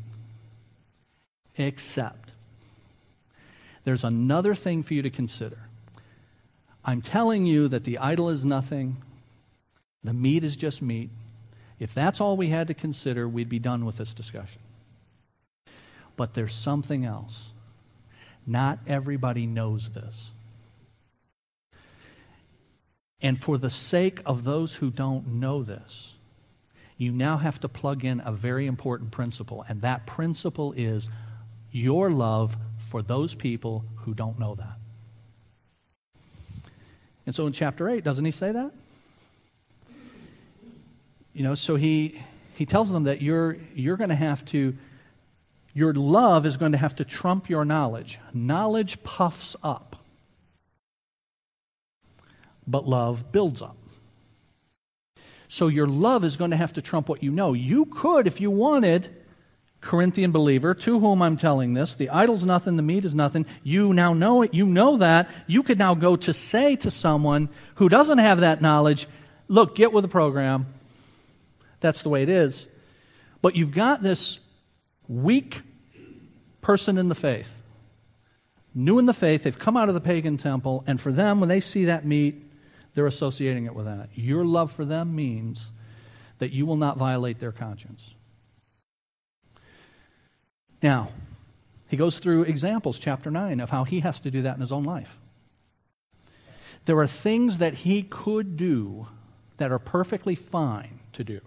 Except, 1.57 2.33
there's 3.85 4.05
another 4.05 4.55
thing 4.55 4.83
for 4.83 4.95
you 4.95 5.03
to 5.03 5.11
consider. 5.11 5.69
I'm 6.85 7.01
telling 7.01 7.47
you 7.47 7.69
that 7.69 7.85
the 7.85 7.99
idol 7.99 8.29
is 8.29 8.45
nothing, 8.45 8.97
the 10.03 10.13
meat 10.13 10.45
is 10.45 10.57
just 10.57 10.83
meat. 10.83 11.11
If 11.79 11.95
that's 11.95 12.21
all 12.21 12.37
we 12.37 12.49
had 12.49 12.69
to 12.69 12.75
consider, 12.75 13.29
we'd 13.29 13.49
be 13.49 13.59
done 13.59 13.85
with 13.85 13.97
this 13.97 14.15
discussion. 14.15 14.61
But 16.17 16.35
there's 16.35 16.55
something 16.55 17.05
else. 17.05 17.49
Not 18.47 18.79
everybody 18.87 19.47
knows 19.47 19.91
this. 19.91 20.31
And 23.21 23.41
for 23.41 23.59
the 23.59 23.71
sake 23.71 24.21
of 24.27 24.45
those 24.45 24.75
who 24.75 24.91
don't 24.91 25.35
know 25.35 25.63
this, 25.63 26.13
you 26.97 27.11
now 27.11 27.39
have 27.39 27.59
to 27.61 27.69
plug 27.69 28.05
in 28.05 28.23
a 28.25 28.33
very 28.33 28.67
important 28.67 29.11
principle, 29.11 29.65
and 29.69 29.83
that 29.83 30.07
principle 30.07 30.73
is 30.77 31.09
your 31.73 32.11
love 32.11 32.57
for 32.79 33.03
those 33.03 33.35
people 33.35 33.85
who 33.97 34.15
don't 34.15 34.39
know 34.39 34.55
that. 34.55 34.79
And 37.27 37.35
so 37.35 37.47
in 37.47 37.53
chapter 37.53 37.89
8, 37.89 38.05
doesn't 38.05 38.25
he 38.25 38.31
say 38.31 38.53
that? 38.53 38.73
You 41.35 41.43
know, 41.43 41.55
so 41.57 41.75
he, 41.75 42.23
he 42.55 42.65
tells 42.65 42.91
them 42.91 43.05
that 43.05 43.21
you're, 43.21 43.59
you're 43.75 43.97
going 43.97 44.11
to 44.11 44.17
have 44.17 44.45
to, 44.47 44.77
your 45.75 45.93
love 45.93 46.47
is 46.47 46.57
going 46.57 46.73
to 46.73 46.79
have 46.79 46.95
to 46.97 47.05
trump 47.05 47.51
your 47.51 47.65
knowledge. 47.65 48.21
Knowledge 48.33 49.03
puffs 49.03 49.57
up, 49.63 49.97
but 52.67 52.89
love 52.89 53.33
builds 53.33 53.61
up. 53.61 53.77
So 55.49 55.67
your 55.67 55.89
love 55.89 56.25
is 56.25 56.37
going 56.37 56.53
to 56.53 56.57
have 56.57 56.75
to 56.75 56.83
trump 56.83 57.09
what 57.09 57.23
you 57.23 57.33
know. 57.33 57.53
You 57.53 57.87
could, 57.87 58.29
if 58.29 58.41
you 58.41 58.51
wanted, 58.51 59.09
Corinthian 59.81 60.31
believer, 60.31 60.73
to 60.75 60.99
whom 61.01 61.21
I'm 61.21 61.37
telling 61.37 61.75
this, 61.75 61.97
the 61.97 62.11
idol's 62.11 62.45
nothing, 62.45 62.77
the 62.77 62.83
meat 62.83 63.05
is 63.05 63.15
nothing. 63.15 63.45
You 63.65 63.93
now 63.93 64.15
know 64.15 64.43
it, 64.43 64.55
you 64.55 64.67
know 64.67 64.99
that. 64.99 65.29
You 65.49 65.65
could 65.65 65.79
now 65.79 65.95
go 65.95 66.15
to 66.15 66.33
say 66.33 66.77
to 66.77 66.93
someone 66.93 67.49
who 67.75 67.89
doesn't 67.89 68.19
have 68.19 68.41
that 68.41 68.63
knowledge, 68.63 69.09
look, 69.49 69.75
get 69.75 69.93
with 69.93 70.03
the 70.03 70.09
program. 70.09 70.67
That's 71.81 72.03
the 72.03 72.09
way 72.09 72.23
it 72.23 72.29
is. 72.29 72.67
But 73.43 73.57
you've 73.57 73.73
got 73.73 74.03
this 74.03 74.39
weak 75.09 75.61
person 76.61 76.97
in 76.97 77.09
the 77.09 77.15
faith, 77.15 77.57
new 78.75 78.99
in 78.99 79.07
the 79.07 79.13
faith, 79.13 79.43
they've 79.43 79.59
come 79.59 79.77
out 79.77 79.89
of 79.89 79.95
the 79.95 80.01
pagan 80.01 80.37
temple, 80.37 80.83
and 80.87 81.01
for 81.01 81.13
them, 81.13 81.41
when 81.41 81.49
they 81.49 81.61
see 81.61 81.85
that 81.85 82.05
meat, 82.07 82.43
they're 82.95 83.07
associating 83.07 83.67
it 83.67 83.75
with 83.75 83.87
that. 83.87 84.09
Your 84.15 84.45
love 84.45 84.73
for 84.73 84.85
them 84.85 85.15
means 85.15 85.73
that 86.39 86.53
you 86.53 86.65
will 86.65 86.77
not 86.77 86.97
violate 86.97 87.39
their 87.39 87.53
conscience. 87.53 88.15
Now, 90.83 91.11
he 91.89 91.97
goes 91.97 92.19
through 92.19 92.43
examples, 92.45 92.99
chapter 92.99 93.31
9, 93.31 93.61
of 93.61 93.71
how 93.71 93.85
he 93.85 94.01
has 94.01 94.21
to 94.21 94.31
do 94.31 94.43
that 94.43 94.55
in 94.55 94.61
his 94.61 94.73
own 94.73 94.85
life. 94.85 95.19
There 96.87 96.99
are 96.99 97.07
things 97.07 97.59
that 97.59 97.75
he 97.75 98.03
could 98.03 98.57
do 98.57 99.07
that 99.57 99.71
are 99.71 99.79
perfectly 99.79 100.35
fine 100.35 101.01
to 101.13 101.25
do, 101.25 101.41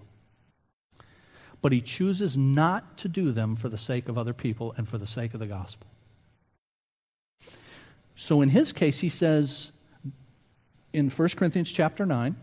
but 1.62 1.72
he 1.72 1.82
chooses 1.82 2.38
not 2.38 2.98
to 2.98 3.08
do 3.08 3.32
them 3.32 3.56
for 3.56 3.70
the 3.70 3.78
sake 3.78 4.08
of 4.10 4.18
other 4.18 4.34
people 4.34 4.74
and 4.78 4.88
for 4.88 4.98
the 4.98 5.08
sake 5.08 5.34
of 5.34 5.40
the 5.40 5.48
gospel. 5.48 5.88
So 8.16 8.42
in 8.42 8.50
his 8.50 8.72
case, 8.72 9.00
he 9.00 9.10
says 9.10 9.72
in 10.94 11.10
1 11.10 11.30
Corinthians 11.30 11.72
chapter 11.72 12.06
9, 12.06 12.36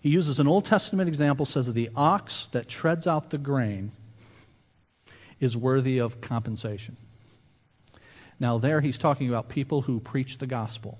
he 0.00 0.08
uses 0.10 0.38
an 0.38 0.46
Old 0.46 0.64
Testament 0.64 1.08
example, 1.08 1.46
says 1.46 1.72
the 1.72 1.90
ox 1.96 2.48
that 2.52 2.68
treads 2.68 3.06
out 3.06 3.30
the 3.30 3.38
grain 3.38 3.92
is 5.40 5.56
worthy 5.56 5.98
of 5.98 6.20
compensation. 6.20 6.96
Now, 8.40 8.58
there 8.58 8.80
he's 8.80 8.98
talking 8.98 9.28
about 9.28 9.48
people 9.48 9.82
who 9.82 10.00
preach 10.00 10.38
the 10.38 10.46
gospel. 10.46 10.98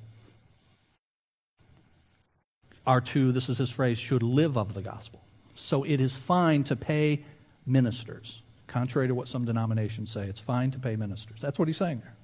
Are 2.87 3.01
to, 3.01 3.33
this 3.33 3.49
is 3.49 3.59
his 3.59 3.71
phrase, 3.71 3.99
should 3.99 4.23
live 4.23 4.57
of 4.57 4.75
the 4.75 4.83
gospel. 4.83 5.24
So 5.55 5.85
it 5.85 6.01
is 6.01 6.17
fine 6.17 6.65
to 6.65 6.77
pay 6.77 7.25
ministers. 7.67 8.43
Contrary 8.67 9.09
to 9.09 9.15
what 9.15 9.29
some 9.29 9.45
denominations 9.45 10.11
say, 10.11 10.27
it's 10.27 10.41
fine 10.41 10.71
to 10.73 10.79
pay 10.79 10.97
ministers. 10.97 11.41
That's 11.41 11.59
what 11.59 11.69
he's 11.69 11.77
saying 11.77 12.01
there. 12.01 12.15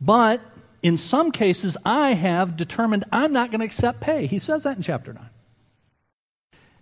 But 0.00 0.40
in 0.82 0.96
some 0.96 1.32
cases, 1.32 1.76
I 1.84 2.12
have 2.12 2.56
determined 2.56 3.04
I'm 3.10 3.32
not 3.32 3.50
going 3.50 3.60
to 3.60 3.66
accept 3.66 4.00
pay. 4.00 4.26
He 4.26 4.38
says 4.38 4.64
that 4.64 4.76
in 4.76 4.82
chapter 4.82 5.12
9. 5.12 5.22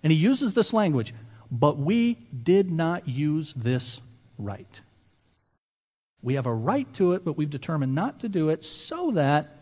And 0.02 0.12
he 0.12 0.18
uses 0.18 0.54
this 0.54 0.72
language 0.72 1.14
but 1.50 1.78
we 1.78 2.14
did 2.42 2.70
not 2.70 3.08
use 3.08 3.52
this 3.54 4.00
right. 4.38 4.80
We 6.22 6.34
have 6.34 6.46
a 6.46 6.54
right 6.54 6.92
to 6.94 7.12
it, 7.12 7.24
but 7.24 7.36
we've 7.36 7.50
determined 7.50 7.94
not 7.94 8.20
to 8.20 8.28
do 8.28 8.48
it 8.48 8.64
so 8.64 9.12
that 9.12 9.58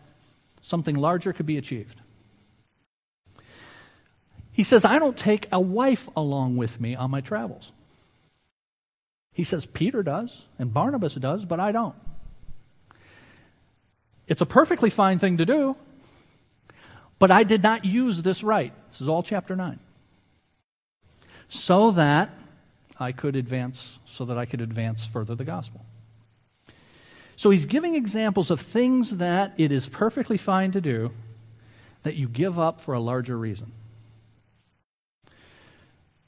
something 0.61 0.95
larger 0.95 1.31
could 1.31 1.45
be 1.45 1.57
achieved. 1.57 2.01
He 4.55 4.63
says, 4.63 4.85
I 4.85 4.99
don't 4.99 5.17
take 5.17 5.47
a 5.51 5.59
wife 5.59 6.07
along 6.15 6.55
with 6.55 6.79
me 6.79 6.95
on 6.95 7.11
my 7.11 7.19
travels. 7.19 7.73
He 9.33 9.43
says, 9.43 9.65
Peter 9.65 10.01
does, 10.01 10.45
and 10.57 10.73
Barnabas 10.73 11.15
does, 11.15 11.43
but 11.43 11.59
I 11.59 11.73
don't. 11.73 11.95
It's 14.29 14.39
a 14.39 14.45
perfectly 14.45 14.89
fine 14.89 15.19
thing 15.19 15.39
to 15.39 15.45
do, 15.45 15.75
but 17.19 17.31
I 17.31 17.43
did 17.43 17.63
not 17.63 17.83
use 17.83 18.21
this 18.21 18.43
right. 18.43 18.71
This 18.91 19.01
is 19.01 19.09
all 19.09 19.23
chapter 19.23 19.57
9 19.57 19.77
so 21.49 21.91
that 21.91 22.29
I 22.97 23.11
could 23.11 23.35
advance, 23.35 23.99
so 24.05 24.23
that 24.23 24.37
I 24.37 24.45
could 24.45 24.61
advance 24.61 25.05
further 25.05 25.35
the 25.35 25.43
gospel. 25.43 25.85
So 27.35 27.49
he's 27.49 27.65
giving 27.65 27.95
examples 27.95 28.49
of 28.51 28.61
things 28.61 29.17
that 29.17 29.53
it 29.57 29.73
is 29.73 29.89
perfectly 29.89 30.37
fine 30.37 30.71
to 30.71 30.79
do 30.79 31.11
that 32.03 32.15
you 32.15 32.29
give 32.29 32.57
up 32.57 32.79
for 32.79 32.93
a 32.93 33.01
larger 33.01 33.37
reason. 33.37 33.73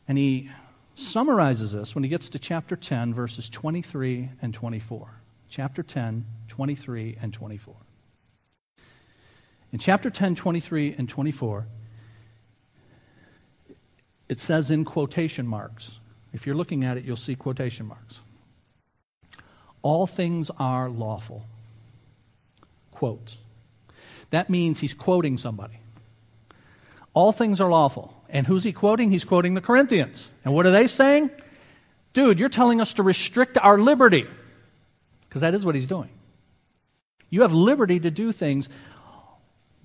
And 0.07 0.17
he 0.17 0.49
summarizes 0.95 1.71
this 1.71 1.93
when 1.93 2.03
he 2.03 2.09
gets 2.09 2.29
to 2.29 2.39
chapter 2.39 2.75
10, 2.75 3.13
verses 3.13 3.49
23 3.49 4.29
and 4.41 4.53
24. 4.53 5.07
Chapter 5.49 5.83
10, 5.83 6.25
23 6.47 7.17
and 7.21 7.33
24. 7.33 7.75
In 9.73 9.79
chapter 9.79 10.09
10, 10.09 10.35
23 10.35 10.95
and 10.97 11.09
24, 11.09 11.67
it 14.29 14.39
says 14.39 14.71
in 14.71 14.85
quotation 14.85 15.47
marks. 15.47 15.99
If 16.33 16.45
you're 16.45 16.55
looking 16.55 16.83
at 16.83 16.97
it, 16.97 17.03
you'll 17.03 17.15
see 17.15 17.35
quotation 17.35 17.85
marks. 17.85 18.21
All 19.81 20.07
things 20.07 20.49
are 20.57 20.89
lawful. 20.89 21.45
Quotes. 22.91 23.37
That 24.31 24.49
means 24.49 24.79
he's 24.79 24.93
quoting 24.93 25.37
somebody. 25.37 25.79
All 27.13 27.31
things 27.31 27.61
are 27.61 27.69
lawful. 27.69 28.16
And 28.29 28.45
who's 28.45 28.63
he 28.63 28.73
quoting? 28.73 29.11
He's 29.11 29.23
quoting 29.23 29.53
the 29.53 29.61
Corinthians. 29.61 30.29
And 30.43 30.53
what 30.53 30.65
are 30.65 30.71
they 30.71 30.87
saying? 30.87 31.31
Dude, 32.13 32.39
you're 32.39 32.49
telling 32.49 32.81
us 32.81 32.95
to 32.95 33.03
restrict 33.03 33.57
our 33.57 33.77
liberty. 33.77 34.25
Because 35.27 35.41
that 35.41 35.53
is 35.53 35.65
what 35.65 35.75
he's 35.75 35.87
doing. 35.87 36.09
You 37.29 37.41
have 37.41 37.53
liberty 37.53 37.99
to 37.99 38.11
do 38.11 38.31
things 38.31 38.69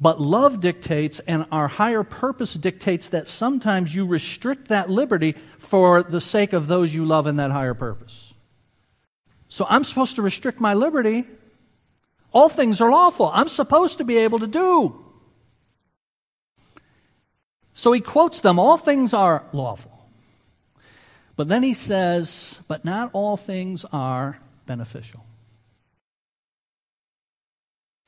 but 0.02 0.20
love 0.20 0.59
dictates, 0.59 1.20
and 1.20 1.46
our 1.52 1.68
higher 1.68 2.02
purpose 2.02 2.55
dictates 2.55 3.11
that 3.11 3.28
sometimes 3.28 3.94
you 3.94 4.05
restrict 4.05 4.66
that 4.66 4.90
liberty 4.90 5.37
for 5.59 6.02
the 6.02 6.20
sake 6.20 6.52
of 6.52 6.66
those 6.66 6.92
you 6.92 7.05
love 7.05 7.28
in 7.28 7.37
that 7.37 7.52
higher 7.52 7.72
purpose. 7.72 8.35
So 9.48 9.64
I'm 9.68 9.85
supposed 9.85 10.16
to 10.16 10.22
restrict 10.22 10.59
my 10.59 10.74
liberty. 10.74 11.24
All 12.33 12.48
things 12.48 12.81
are 12.81 12.90
lawful. 12.90 13.31
I'm 13.33 13.46
supposed 13.46 13.98
to 13.98 14.05
be 14.05 14.16
able 14.16 14.40
to 14.40 14.48
do. 14.48 15.01
So 17.83 17.90
he 17.90 18.01
quotes 18.01 18.40
them 18.40 18.61
all 18.61 18.79
things 18.79 19.12
are 19.12 19.42
lawful. 19.53 20.07
But 21.35 21.49
then 21.49 21.64
he 21.64 21.75
says, 21.75 22.61
but 22.68 22.85
not 22.85 23.11
all 23.12 23.37
things 23.37 23.85
are 23.92 24.38
beneficial. 24.66 25.25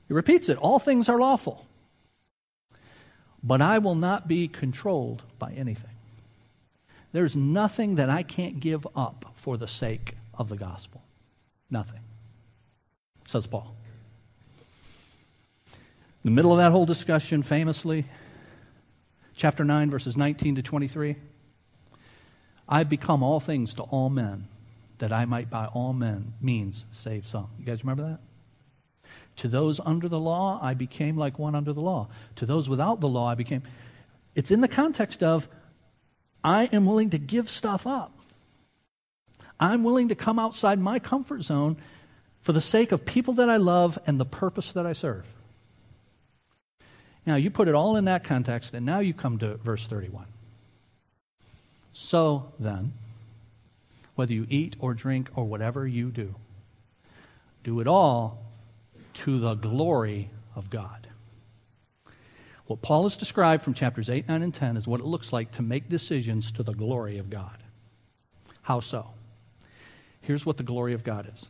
He 0.07 0.15
repeats 0.15 0.49
it 0.49 0.59
all 0.59 0.79
things 0.79 1.09
are 1.09 1.19
lawful 1.19 1.67
but 3.45 3.61
I 3.61 3.79
will 3.79 3.95
not 3.95 4.27
be 4.27 4.49
controlled 4.49 5.23
by 5.39 5.53
anything. 5.53 5.91
There's 7.13 7.37
nothing 7.37 7.97
that 7.97 8.09
I 8.09 8.23
can't 8.23 8.59
give 8.59 8.87
up 8.97 9.35
for 9.37 9.59
the 9.59 9.69
sake 9.69 10.15
of 10.33 10.49
the 10.49 10.57
gospel. 10.57 11.03
Nothing, 11.71 12.01
says 13.27 13.47
Paul. 13.47 13.77
In 16.25 16.31
the 16.31 16.31
middle 16.31 16.53
of 16.53 16.59
that 16.59 16.73
whole 16.73 16.87
discussion, 16.87 17.43
famously, 17.43 18.07
chapter 19.37 19.65
9, 19.65 19.91
verses 19.91 20.17
19 20.17 20.57
to 20.57 20.63
23, 20.63 21.17
I've 22.69 22.89
become 22.89 23.23
all 23.23 23.41
things 23.41 23.75
to 23.75 23.83
all 23.83 24.09
men, 24.09 24.49
that 24.99 25.13
I 25.13 25.25
might 25.25 25.51
by 25.51 25.67
all 25.67 25.93
men 25.93 26.35
means 26.41 26.85
save 26.93 27.27
some. 27.27 27.49
You 27.59 27.65
guys 27.65 27.85
remember 27.85 28.05
that? 28.05 28.21
To 29.37 29.49
those 29.49 29.81
under 29.81 30.09
the 30.09 30.21
law, 30.21 30.61
I 30.63 30.75
became 30.75 31.17
like 31.17 31.39
one 31.39 31.55
under 31.55 31.73
the 31.73 31.81
law. 31.81 32.09
To 32.37 32.47
those 32.47 32.69
without 32.69 33.01
the 33.01 33.09
law, 33.09 33.29
I 33.29 33.35
became. 33.35 33.63
It's 34.35 34.51
in 34.51 34.61
the 34.61 34.69
context 34.69 35.23
of 35.23 35.49
I 36.43 36.65
am 36.67 36.87
willing 36.87 37.11
to 37.11 37.19
give 37.19 37.51
stuff 37.51 37.87
up. 37.87 38.13
I'm 39.59 39.83
willing 39.83 40.09
to 40.09 40.15
come 40.15 40.39
outside 40.39 40.79
my 40.79 40.99
comfort 40.99 41.43
zone 41.43 41.77
for 42.41 42.53
the 42.53 42.61
sake 42.61 42.93
of 42.93 43.05
people 43.05 43.35
that 43.35 43.49
I 43.49 43.57
love 43.57 43.99
and 44.07 44.21
the 44.21 44.25
purpose 44.25 44.73
that 44.73 44.87
I 44.87 44.93
serve. 44.93 45.27
Now, 47.27 47.37
you 47.37 47.51
put 47.51 47.69
it 47.69 47.75
all 47.75 47.97
in 47.97 48.05
that 48.05 48.25
context, 48.25 48.75
and 48.75 48.85
now 48.85 48.99
you 48.99 49.15
come 49.15 49.39
to 49.39 49.57
verse 49.57 49.87
31. 49.87 50.27
So 51.95 52.53
then, 52.59 52.93
whether 54.15 54.33
you 54.33 54.47
eat 54.51 54.77
or 54.79 54.95
drink 54.95 55.31
or 55.35 55.45
whatever 55.45 55.87
you 55.87 56.11
do, 56.11 56.35
do 57.63 57.81
it 57.81 57.89
all 57.89 58.45
to 59.15 59.39
the 59.39 59.55
glory 59.55 60.29
of 60.55 60.69
God. 60.71 61.07
What 62.67 62.83
Paul 62.83 63.05
has 63.05 63.17
described 63.17 63.63
from 63.63 63.75
chapters 63.75 64.09
8, 64.09 64.29
9, 64.29 64.43
and 64.43 64.55
10 64.55 64.77
is 64.77 64.87
what 64.87 65.01
it 65.01 65.07
looks 65.07 65.33
like 65.33 65.51
to 65.53 65.63
make 65.63 65.89
decisions 65.89 66.51
to 66.53 66.63
the 66.63 66.73
glory 66.73 67.19
of 67.19 67.31
God. 67.31 67.59
How 68.63 68.81
so? 68.81 69.07
Here's 70.23 70.47
what 70.47 70.57
the 70.57 70.63
glory 70.63 70.95
of 70.95 71.05
God 71.05 71.31
is 71.33 71.49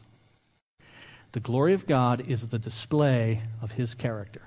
the 1.33 1.41
glory 1.41 1.75
of 1.75 1.87
God 1.87 2.25
is 2.29 2.47
the 2.47 2.61
display 2.61 3.43
of 3.61 3.73
his 3.73 3.93
character. 3.93 4.43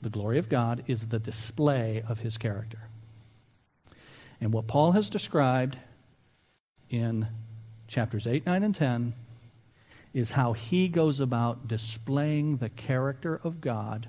The 0.00 0.10
glory 0.10 0.38
of 0.38 0.48
God 0.48 0.84
is 0.86 1.08
the 1.08 1.18
display 1.18 2.02
of 2.08 2.20
his 2.20 2.38
character. 2.38 2.78
And 4.40 4.52
what 4.52 4.66
Paul 4.66 4.92
has 4.92 5.10
described 5.10 5.76
in 6.90 7.26
chapters 7.88 8.26
8, 8.26 8.46
9, 8.46 8.62
and 8.62 8.74
10 8.74 9.12
is 10.14 10.30
how 10.30 10.52
he 10.52 10.88
goes 10.88 11.20
about 11.20 11.68
displaying 11.68 12.58
the 12.58 12.68
character 12.68 13.40
of 13.42 13.60
God 13.60 14.08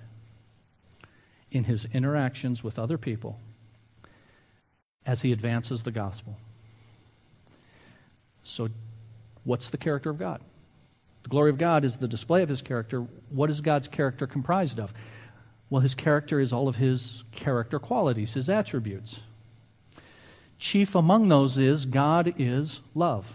in 1.52 1.64
his 1.64 1.88
interactions 1.94 2.64
with 2.64 2.78
other 2.78 2.98
people 2.98 3.40
as 5.06 5.22
he 5.22 5.32
advances 5.32 5.84
the 5.84 5.92
gospel. 5.92 6.38
So, 8.44 8.70
what's 9.44 9.70
the 9.70 9.78
character 9.78 10.10
of 10.10 10.20
God? 10.20 10.42
The 11.24 11.30
glory 11.30 11.50
of 11.50 11.58
God 11.58 11.84
is 11.84 11.98
the 11.98 12.08
display 12.08 12.44
of 12.44 12.50
his 12.50 12.62
character. 12.62 13.02
What 13.30 13.50
is 13.50 13.62
God's 13.62 13.88
character 13.88 14.28
comprised 14.28 14.80
of? 14.80 14.94
Well, 15.70 15.82
his 15.82 15.96
character 15.96 16.40
is 16.40 16.52
all 16.52 16.68
of 16.68 16.78
his 16.78 17.24
character 17.32 17.80
qualities, 17.80 18.34
his 18.34 18.50
attributes. 18.50 19.20
Chief 20.58 20.96
among 20.96 21.30
those 21.30 21.58
is 21.58 21.86
God 21.86 22.34
is 22.38 22.82
love. 22.96 23.34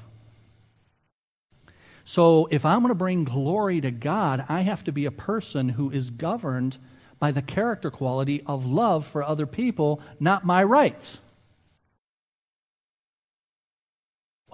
So, 2.05 2.49
if 2.51 2.67
I'm 2.67 2.81
going 2.81 2.91
to 2.91 2.95
bring 2.95 3.25
glory 3.25 3.81
to 3.81 3.91
God, 3.91 4.45
I 4.49 4.61
have 4.61 4.85
to 4.85 4.93
be 4.93 5.07
a 5.07 5.11
person 5.11 5.71
who 5.71 5.91
is 5.91 6.11
governed 6.11 6.77
by 7.19 7.31
the 7.33 7.41
character 7.41 7.91
quality 7.91 8.43
of 8.47 8.67
love 8.67 9.07
for 9.07 9.23
other 9.23 9.47
people, 9.47 10.03
not 10.21 10.45
my 10.45 10.63
rights. 10.63 11.23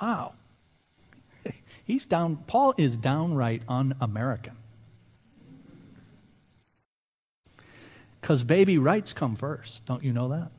Wow. 0.01 0.35
He's 1.85 2.07
down, 2.07 2.37
Paul 2.47 2.75
is 2.77 2.97
downright 2.97 3.62
un 3.69 3.97
Because 8.21 8.45
baby 8.45 8.79
rights 8.79 9.13
come 9.13 9.37
first. 9.37 9.85
Don't 9.87 10.03
you 10.03 10.13
know 10.13 10.29
that? 10.29 10.51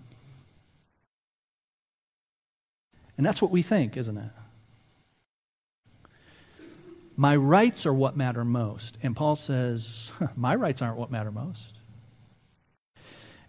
And 3.18 3.26
that's 3.26 3.42
what 3.42 3.52
we 3.52 3.62
think, 3.62 3.98
isn't 3.98 4.18
it? 4.18 4.32
My 7.16 7.36
rights 7.36 7.86
are 7.86 7.94
what 7.94 8.18
matter 8.18 8.44
most. 8.44 8.98
And 9.04 9.16
Paul 9.16 9.36
says, 9.36 10.12
My 10.36 10.56
rights 10.56 10.82
aren't 10.82 10.98
what 10.98 11.12
matter 11.12 11.32
most. 11.32 11.78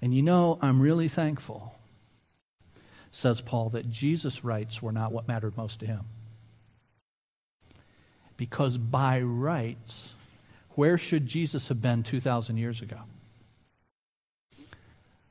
And 0.03 0.12
you 0.12 0.22
know, 0.22 0.59
I'm 0.61 0.83
really 0.83 1.09
thankful, 1.09 1.75
says 3.12 3.40
Paul, 3.40 3.70
that 3.70 3.88
Jesus' 3.88 4.42
rights 4.42 4.83
were 4.83 4.92
not 4.92 5.12
what 5.12 5.29
mattered 5.29 5.57
most 5.57 5.81
to 5.81 5.87
him. 5.87 6.05
Because 8.37 8.77
by 8.77 9.20
rights, 9.20 10.11
where 10.70 10.98
should 10.98 11.27
Jesus 11.27 11.68
have 11.68 11.81
been 11.81 12.03
2,000 12.03 12.57
years 12.57 12.83
ago? 12.83 12.98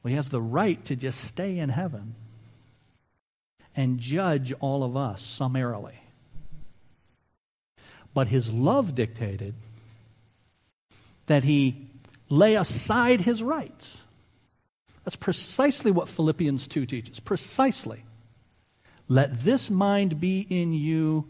Well, 0.01 0.09
he 0.09 0.15
has 0.15 0.29
the 0.29 0.41
right 0.41 0.83
to 0.85 0.95
just 0.95 1.21
stay 1.21 1.59
in 1.59 1.69
heaven 1.69 2.15
and 3.75 3.99
judge 3.99 4.53
all 4.59 4.83
of 4.83 4.97
us 4.97 5.21
summarily. 5.21 5.99
But 8.13 8.27
his 8.27 8.51
love 8.51 8.95
dictated 8.95 9.53
that 11.27 11.43
he 11.43 11.87
lay 12.29 12.55
aside 12.55 13.21
his 13.21 13.41
rights. 13.41 14.03
That's 15.03 15.15
precisely 15.15 15.91
what 15.91 16.09
Philippians 16.09 16.67
2 16.67 16.85
teaches. 16.85 17.19
Precisely. 17.19 18.03
Let 19.07 19.43
this 19.43 19.69
mind 19.69 20.19
be 20.19 20.45
in 20.49 20.73
you, 20.73 21.27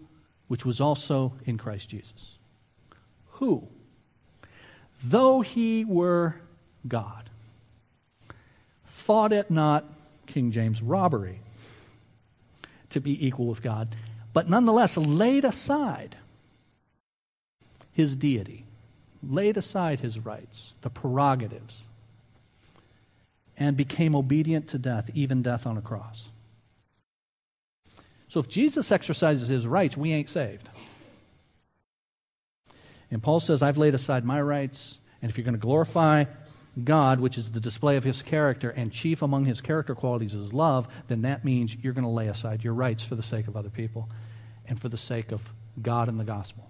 which 0.48 0.66
was 0.66 0.82
also 0.82 1.34
in 1.46 1.58
Christ 1.58 1.90
Jesus. 1.90 2.38
Who, 3.34 3.68
though 5.04 5.42
he 5.42 5.86
were 5.86 6.36
God, 6.88 7.21
thought 9.12 9.34
it 9.34 9.52
not, 9.52 9.84
King 10.26 10.52
James, 10.52 10.82
robbery 10.82 11.42
to 12.92 13.02
be 13.02 13.28
equal 13.28 13.46
with 13.46 13.62
God, 13.62 13.90
but 14.32 14.50
nonetheless 14.50 14.96
laid 14.96 15.44
aside 15.44 16.16
his 17.92 18.16
deity, 18.16 18.64
laid 19.22 19.58
aside 19.58 20.00
his 20.00 20.18
rights, 20.18 20.72
the 20.80 20.90
prerogatives, 20.90 21.84
and 23.58 23.76
became 23.76 24.16
obedient 24.16 24.70
to 24.70 24.78
death, 24.78 25.10
even 25.14 25.42
death 25.42 25.68
on 25.68 25.76
a 25.78 25.82
cross. 25.82 26.30
So 28.30 28.40
if 28.40 28.48
Jesus 28.48 28.94
exercises 28.94 29.50
his 29.50 29.68
rights, 29.68 29.98
we 29.98 30.14
ain't 30.14 30.30
saved. 30.30 30.70
And 33.12 33.22
Paul 33.22 33.42
says, 33.42 33.62
I've 33.62 33.78
laid 33.78 33.94
aside 33.94 34.24
my 34.24 34.42
rights, 34.42 35.00
and 35.22 35.30
if 35.30 35.38
you're 35.38 35.44
going 35.44 35.54
to 35.54 35.60
glorify 35.60 36.24
God, 36.82 37.20
which 37.20 37.38
is 37.38 37.52
the 37.52 37.60
display 37.60 37.98
of 37.98 38.04
his 38.04 38.22
character, 38.22 38.70
and 38.70 38.92
chief 38.92 39.22
among 39.22 39.46
his 39.46 39.60
character 39.60 39.94
qualities 39.94 40.34
is 40.34 40.54
love, 40.54 40.88
then 41.08 41.24
that 41.24 41.44
means 41.44 41.76
you're 41.76 41.94
going 41.94 42.06
to 42.06 42.10
lay 42.10 42.28
aside 42.28 42.64
your 42.64 42.74
rights 42.74 43.04
for 43.04 43.16
the 43.16 43.24
sake 43.24 43.48
of 43.48 43.58
other 43.58 43.70
people 43.70 44.08
and 44.68 44.80
for 44.80 44.88
the 44.88 44.98
sake 44.98 45.32
of 45.32 45.42
God 45.82 46.08
and 46.08 46.20
the 46.20 46.24
gospel. 46.24 46.70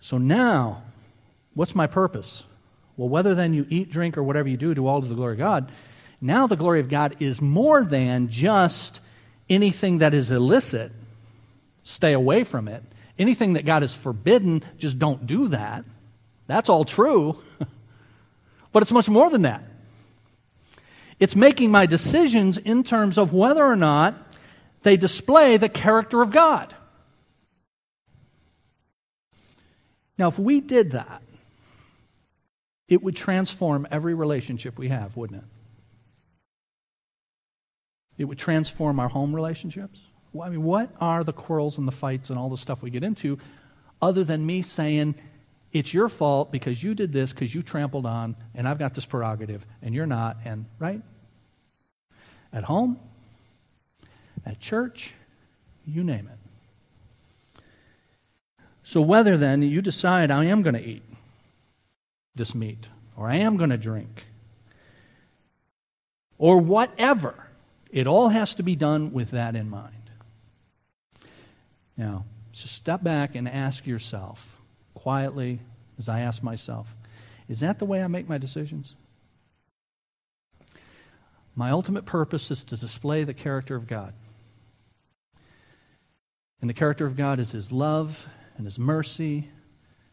So 0.00 0.16
now, 0.16 0.82
what's 1.54 1.74
my 1.74 1.86
purpose? 1.86 2.44
Well, 2.96 3.08
whether 3.08 3.34
then 3.34 3.52
you 3.52 3.66
eat, 3.68 3.90
drink, 3.90 4.16
or 4.16 4.22
whatever 4.22 4.48
you 4.48 4.56
do, 4.56 4.74
do 4.74 4.86
all 4.86 5.02
to 5.02 5.08
the 5.08 5.14
glory 5.14 5.32
of 5.34 5.38
God. 5.38 5.70
Now 6.20 6.46
the 6.46 6.56
glory 6.56 6.80
of 6.80 6.88
God 6.88 7.16
is 7.20 7.42
more 7.42 7.84
than 7.84 8.28
just 8.28 9.00
anything 9.50 9.98
that 9.98 10.14
is 10.14 10.30
illicit. 10.30 10.92
Stay 11.82 12.12
away 12.14 12.44
from 12.44 12.68
it. 12.68 12.82
Anything 13.18 13.54
that 13.54 13.66
God 13.66 13.82
has 13.82 13.94
forbidden, 13.94 14.62
just 14.78 14.98
don't 14.98 15.26
do 15.26 15.48
that. 15.48 15.84
That's 16.46 16.68
all 16.68 16.84
true. 16.84 17.36
But 18.74 18.82
it's 18.82 18.92
much 18.92 19.08
more 19.08 19.30
than 19.30 19.42
that. 19.42 19.62
It's 21.20 21.36
making 21.36 21.70
my 21.70 21.86
decisions 21.86 22.58
in 22.58 22.82
terms 22.82 23.18
of 23.18 23.32
whether 23.32 23.64
or 23.64 23.76
not 23.76 24.16
they 24.82 24.96
display 24.96 25.56
the 25.56 25.68
character 25.68 26.20
of 26.20 26.32
God. 26.32 26.74
Now, 30.18 30.26
if 30.26 30.40
we 30.40 30.60
did 30.60 30.90
that, 30.90 31.22
it 32.88 33.00
would 33.00 33.14
transform 33.14 33.86
every 33.92 34.12
relationship 34.12 34.76
we 34.76 34.88
have, 34.88 35.16
wouldn't 35.16 35.42
it? 35.42 35.48
It 38.18 38.24
would 38.24 38.38
transform 38.38 38.98
our 38.98 39.08
home 39.08 39.36
relationships. 39.36 40.00
I 40.40 40.48
mean, 40.48 40.64
what 40.64 40.90
are 41.00 41.22
the 41.22 41.32
quarrels 41.32 41.78
and 41.78 41.86
the 41.86 41.92
fights 41.92 42.28
and 42.28 42.38
all 42.38 42.50
the 42.50 42.56
stuff 42.56 42.82
we 42.82 42.90
get 42.90 43.04
into 43.04 43.38
other 44.02 44.24
than 44.24 44.44
me 44.44 44.62
saying, 44.62 45.14
it's 45.74 45.92
your 45.92 46.08
fault 46.08 46.52
because 46.52 46.82
you 46.82 46.94
did 46.94 47.12
this 47.12 47.32
because 47.32 47.52
you 47.52 47.60
trampled 47.60 48.06
on, 48.06 48.36
and 48.54 48.66
I've 48.66 48.78
got 48.78 48.94
this 48.94 49.04
prerogative, 49.04 49.66
and 49.82 49.92
you're 49.92 50.06
not, 50.06 50.38
and 50.44 50.66
right? 50.78 51.02
At 52.52 52.62
home, 52.62 52.98
at 54.46 54.60
church, 54.60 55.12
you 55.84 56.04
name 56.04 56.30
it. 56.32 57.62
So, 58.84 59.00
whether 59.00 59.36
then 59.36 59.62
you 59.62 59.82
decide 59.82 60.30
I 60.30 60.44
am 60.44 60.62
going 60.62 60.76
to 60.76 60.84
eat 60.84 61.02
this 62.36 62.54
meat, 62.54 62.86
or 63.16 63.28
I 63.28 63.36
am 63.36 63.56
going 63.56 63.70
to 63.70 63.76
drink, 63.76 64.24
or 66.38 66.58
whatever, 66.58 67.34
it 67.90 68.06
all 68.06 68.28
has 68.28 68.54
to 68.56 68.62
be 68.62 68.76
done 68.76 69.12
with 69.12 69.32
that 69.32 69.56
in 69.56 69.68
mind. 69.68 69.90
Now, 71.96 72.26
just 72.52 72.74
step 72.74 73.02
back 73.02 73.34
and 73.34 73.48
ask 73.48 73.86
yourself 73.86 74.53
quietly 75.04 75.60
as 75.98 76.08
I 76.08 76.20
ask 76.20 76.42
myself, 76.42 76.96
is 77.46 77.60
that 77.60 77.78
the 77.78 77.84
way 77.84 78.02
I 78.02 78.06
make 78.06 78.26
my 78.26 78.38
decisions? 78.38 78.94
My 81.54 81.70
ultimate 81.72 82.06
purpose 82.06 82.50
is 82.50 82.64
to 82.64 82.76
display 82.78 83.22
the 83.22 83.34
character 83.34 83.76
of 83.76 83.86
God. 83.86 84.14
And 86.62 86.70
the 86.70 86.74
character 86.74 87.04
of 87.04 87.18
God 87.18 87.38
is 87.38 87.50
His 87.50 87.70
love 87.70 88.26
and 88.56 88.64
His 88.66 88.78
mercy 88.78 89.50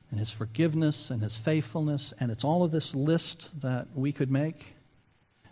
and 0.09 0.19
His 0.19 0.29
forgiveness 0.29 1.09
and 1.09 1.23
His 1.23 1.37
faithfulness. 1.37 2.13
And 2.19 2.29
it's 2.29 2.43
all 2.43 2.61
of 2.61 2.71
this 2.71 2.93
list 2.93 3.49
that 3.61 3.87
we 3.95 4.11
could 4.11 4.29
make 4.29 4.75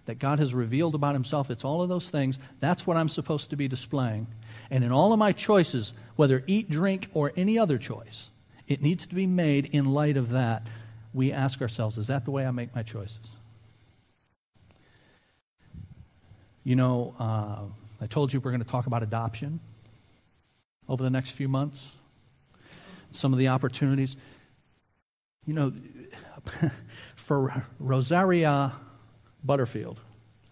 that 0.03 0.19
God 0.19 0.39
has 0.39 0.53
revealed 0.53 0.95
about 0.95 1.13
Himself. 1.13 1.49
It's 1.49 1.63
all 1.63 1.81
of 1.81 1.87
those 1.87 2.09
things. 2.09 2.39
That's 2.59 2.85
what 2.85 2.97
I'm 2.97 3.07
supposed 3.07 3.51
to 3.51 3.55
be 3.55 3.69
displaying. 3.69 4.27
And 4.69 4.83
in 4.83 4.91
all 4.91 5.13
of 5.13 5.19
my 5.19 5.31
choices, 5.31 5.93
whether 6.17 6.43
eat, 6.45 6.69
drink, 6.69 7.07
or 7.13 7.31
any 7.37 7.57
other 7.57 7.77
choice, 7.77 8.31
it 8.69 8.83
needs 8.83 9.07
to 9.07 9.15
be 9.15 9.25
made 9.25 9.65
in 9.65 9.85
light 9.85 10.15
of 10.15 10.29
that. 10.29 10.67
We 11.11 11.31
ask 11.33 11.59
ourselves, 11.61 11.97
is 11.97 12.07
that 12.07 12.23
the 12.23 12.31
way 12.31 12.45
I 12.45 12.51
make 12.51 12.73
my 12.75 12.83
choices? 12.83 13.31
You 16.63 16.75
know, 16.75 17.15
uh, 17.19 17.61
I 17.99 18.05
told 18.05 18.31
you 18.31 18.39
we're 18.39 18.51
going 18.51 18.63
to 18.63 18.69
talk 18.69 18.85
about 18.85 19.01
adoption 19.01 19.59
over 20.87 21.03
the 21.03 21.09
next 21.09 21.31
few 21.31 21.47
months. 21.47 21.89
Some 23.09 23.33
of 23.33 23.39
the 23.39 23.47
opportunities. 23.47 24.15
You 25.47 25.53
know, 25.55 25.73
for 27.15 27.65
Rosaria 27.79 28.73
Butterfield, 29.43 29.99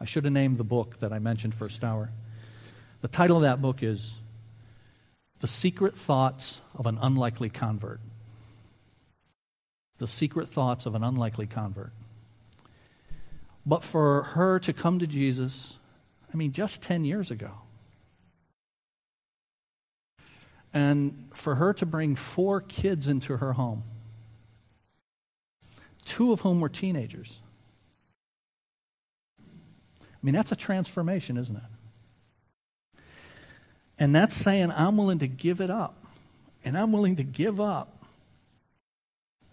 I 0.01 0.05
should 0.05 0.25
have 0.25 0.33
named 0.33 0.57
the 0.57 0.63
book 0.63 0.99
that 1.01 1.13
I 1.13 1.19
mentioned 1.19 1.53
first 1.53 1.83
hour. 1.83 2.09
The 3.01 3.07
title 3.07 3.37
of 3.37 3.43
that 3.43 3.61
book 3.61 3.83
is 3.83 4.15
The 5.39 5.47
Secret 5.47 5.95
Thoughts 5.95 6.61
of 6.75 6.87
an 6.87 6.97
Unlikely 7.01 7.49
Convert. 7.49 7.99
The 9.99 10.07
Secret 10.07 10.49
Thoughts 10.49 10.85
of 10.85 10.95
an 10.95 11.03
Unlikely 11.03 11.47
Convert. 11.47 11.91
But 13.65 13.83
for 13.83 14.23
her 14.23 14.59
to 14.59 14.73
come 14.73 14.99
to 14.99 15.07
Jesus, 15.07 15.73
I 16.33 16.37
mean, 16.37 16.53
just 16.53 16.81
10 16.81 17.05
years 17.05 17.31
ago, 17.31 17.51
and 20.73 21.29
for 21.33 21.55
her 21.55 21.73
to 21.73 21.85
bring 21.85 22.15
four 22.15 22.61
kids 22.61 23.07
into 23.07 23.37
her 23.37 23.53
home, 23.53 23.83
two 26.05 26.31
of 26.31 26.41
whom 26.41 26.61
were 26.61 26.69
teenagers. 26.69 27.41
I 29.39 30.19
mean, 30.23 30.33
that's 30.33 30.51
a 30.51 30.55
transformation, 30.55 31.37
isn't 31.37 31.55
it? 31.55 31.63
And 33.99 34.15
that's 34.15 34.35
saying, 34.35 34.71
I'm 34.71 34.97
willing 34.97 35.19
to 35.19 35.27
give 35.27 35.61
it 35.61 35.69
up. 35.69 35.95
And 36.63 36.77
I'm 36.77 36.91
willing 36.91 37.15
to 37.17 37.23
give 37.23 37.59
up 37.59 38.03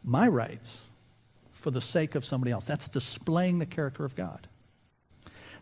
my 0.03 0.29
rights 0.29 0.85
for 1.53 1.71
the 1.71 1.81
sake 1.81 2.15
of 2.15 2.25
somebody 2.25 2.51
else. 2.53 2.65
That's 2.65 2.89
displaying 2.89 3.59
the 3.59 3.67
character 3.67 4.05
of 4.05 4.15
God. 4.15 4.47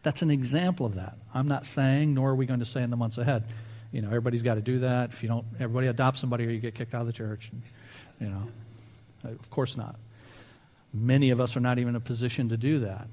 That's 0.03 0.23
an 0.23 0.31
example 0.31 0.87
of 0.87 0.97
that. 0.97 1.17
I'm 1.33 1.47
not 1.47 1.65
saying, 1.65 2.15
nor 2.15 2.31
are 2.31 2.35
we 2.35 2.47
going 2.47 2.61
to 2.61 2.67
say 2.67 2.83
in 2.83 2.91
the 2.91 2.97
months 2.97 3.19
ahead, 3.19 3.45
you 3.93 4.03
know, 4.03 4.09
everybody's 4.09 4.43
got 4.43 4.55
to 4.55 4.61
do 4.61 4.81
that. 4.81 5.13
If 5.13 5.23
you 5.23 5.29
don't, 5.29 5.45
everybody 5.61 5.87
adopt 5.87 6.19
somebody 6.19 6.47
or 6.47 6.51
you 6.51 6.59
get 6.59 6.75
kicked 6.75 6.95
out 6.95 7.03
of 7.03 7.07
the 7.07 7.13
church. 7.13 7.51
And, 7.53 7.63
you 8.21 8.29
know, 8.29 8.49
of 9.31 9.51
course 9.51 9.77
not. 9.77 9.97
Many 10.93 11.31
of 11.31 11.41
us 11.41 11.57
are 11.57 11.61
not 11.61 11.79
even 11.79 11.91
in 11.91 11.97
a 11.97 12.01
position 12.01 12.49
to 12.49 12.57
do 12.57 12.81
that 12.81 13.07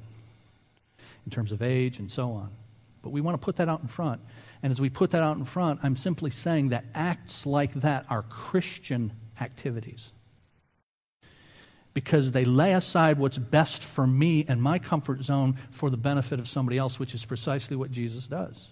in 1.26 1.32
terms 1.32 1.52
of 1.52 1.62
age 1.62 2.00
and 2.00 2.10
so 2.10 2.32
on. 2.32 2.50
But 3.04 3.12
we 3.12 3.22
want 3.22 3.40
to 3.40 3.44
put 3.44 3.58
that 3.58 3.70
out 3.70 3.82
in 3.82 3.88
front. 3.88 4.22
And 4.62 4.72
as 4.72 4.82
we 4.82 4.90
put 4.90 5.12
that 5.12 5.22
out 5.22 5.38
in 5.38 5.46
front, 5.46 5.80
I'm 5.84 5.96
simply 5.96 6.32
saying 6.32 6.70
that 6.70 6.86
acts 6.94 7.46
like 7.46 7.74
that 7.76 8.06
are 8.10 8.24
Christian 8.24 9.14
activities. 9.40 10.12
Because 11.94 12.32
they 12.32 12.46
lay 12.46 12.74
aside 12.74 13.20
what's 13.20 13.38
best 13.38 13.84
for 13.84 14.06
me 14.06 14.46
and 14.48 14.62
my 14.62 14.80
comfort 14.80 15.24
zone 15.24 15.58
for 15.72 15.90
the 15.90 15.98
benefit 15.98 16.40
of 16.40 16.48
somebody 16.48 16.78
else, 16.78 17.00
which 17.00 17.14
is 17.14 17.26
precisely 17.26 17.76
what 17.76 17.92
Jesus 17.92 18.26
does. 18.28 18.68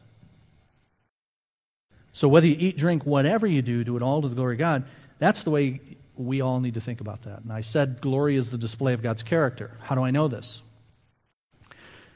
So 2.11 2.27
whether 2.27 2.47
you 2.47 2.55
eat, 2.57 2.77
drink, 2.77 3.05
whatever 3.05 3.47
you 3.47 3.61
do, 3.61 3.83
do 3.83 3.95
it 3.95 4.03
all 4.03 4.21
to 4.21 4.27
the 4.27 4.35
glory 4.35 4.55
of 4.55 4.59
God. 4.59 4.85
That's 5.19 5.43
the 5.43 5.51
way 5.51 5.81
we 6.15 6.41
all 6.41 6.59
need 6.59 6.73
to 6.73 6.81
think 6.81 6.99
about 6.99 7.23
that. 7.23 7.43
And 7.43 7.53
I 7.53 7.61
said 7.61 8.01
glory 8.01 8.35
is 8.35 8.49
the 8.49 8.57
display 8.57 8.93
of 8.93 9.01
God's 9.01 9.23
character. 9.23 9.71
How 9.81 9.95
do 9.95 10.01
I 10.03 10.11
know 10.11 10.27
this? 10.27 10.61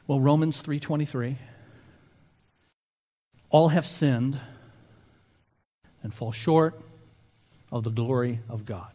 Well, 0.07 0.19
Romans 0.19 0.61
3:23 0.61 1.37
all 3.51 3.69
have 3.69 3.85
sinned 3.85 4.39
and 6.01 6.13
fall 6.13 6.31
short 6.31 6.81
of 7.71 7.83
the 7.83 7.91
glory 7.91 8.39
of 8.49 8.65
God. 8.65 8.91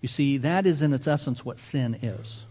You 0.00 0.08
see, 0.08 0.38
that 0.38 0.66
is 0.66 0.82
in 0.82 0.92
its 0.92 1.06
essence 1.06 1.44
what 1.44 1.60
sin 1.60 1.98
is. 2.02 2.44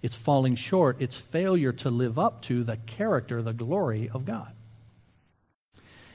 It's 0.00 0.16
falling 0.16 0.56
short, 0.56 0.96
it's 1.00 1.14
failure 1.14 1.72
to 1.74 1.90
live 1.90 2.18
up 2.18 2.42
to 2.42 2.64
the 2.64 2.76
character, 2.78 3.42
the 3.42 3.52
glory 3.52 4.10
of 4.12 4.24
God 4.24 4.52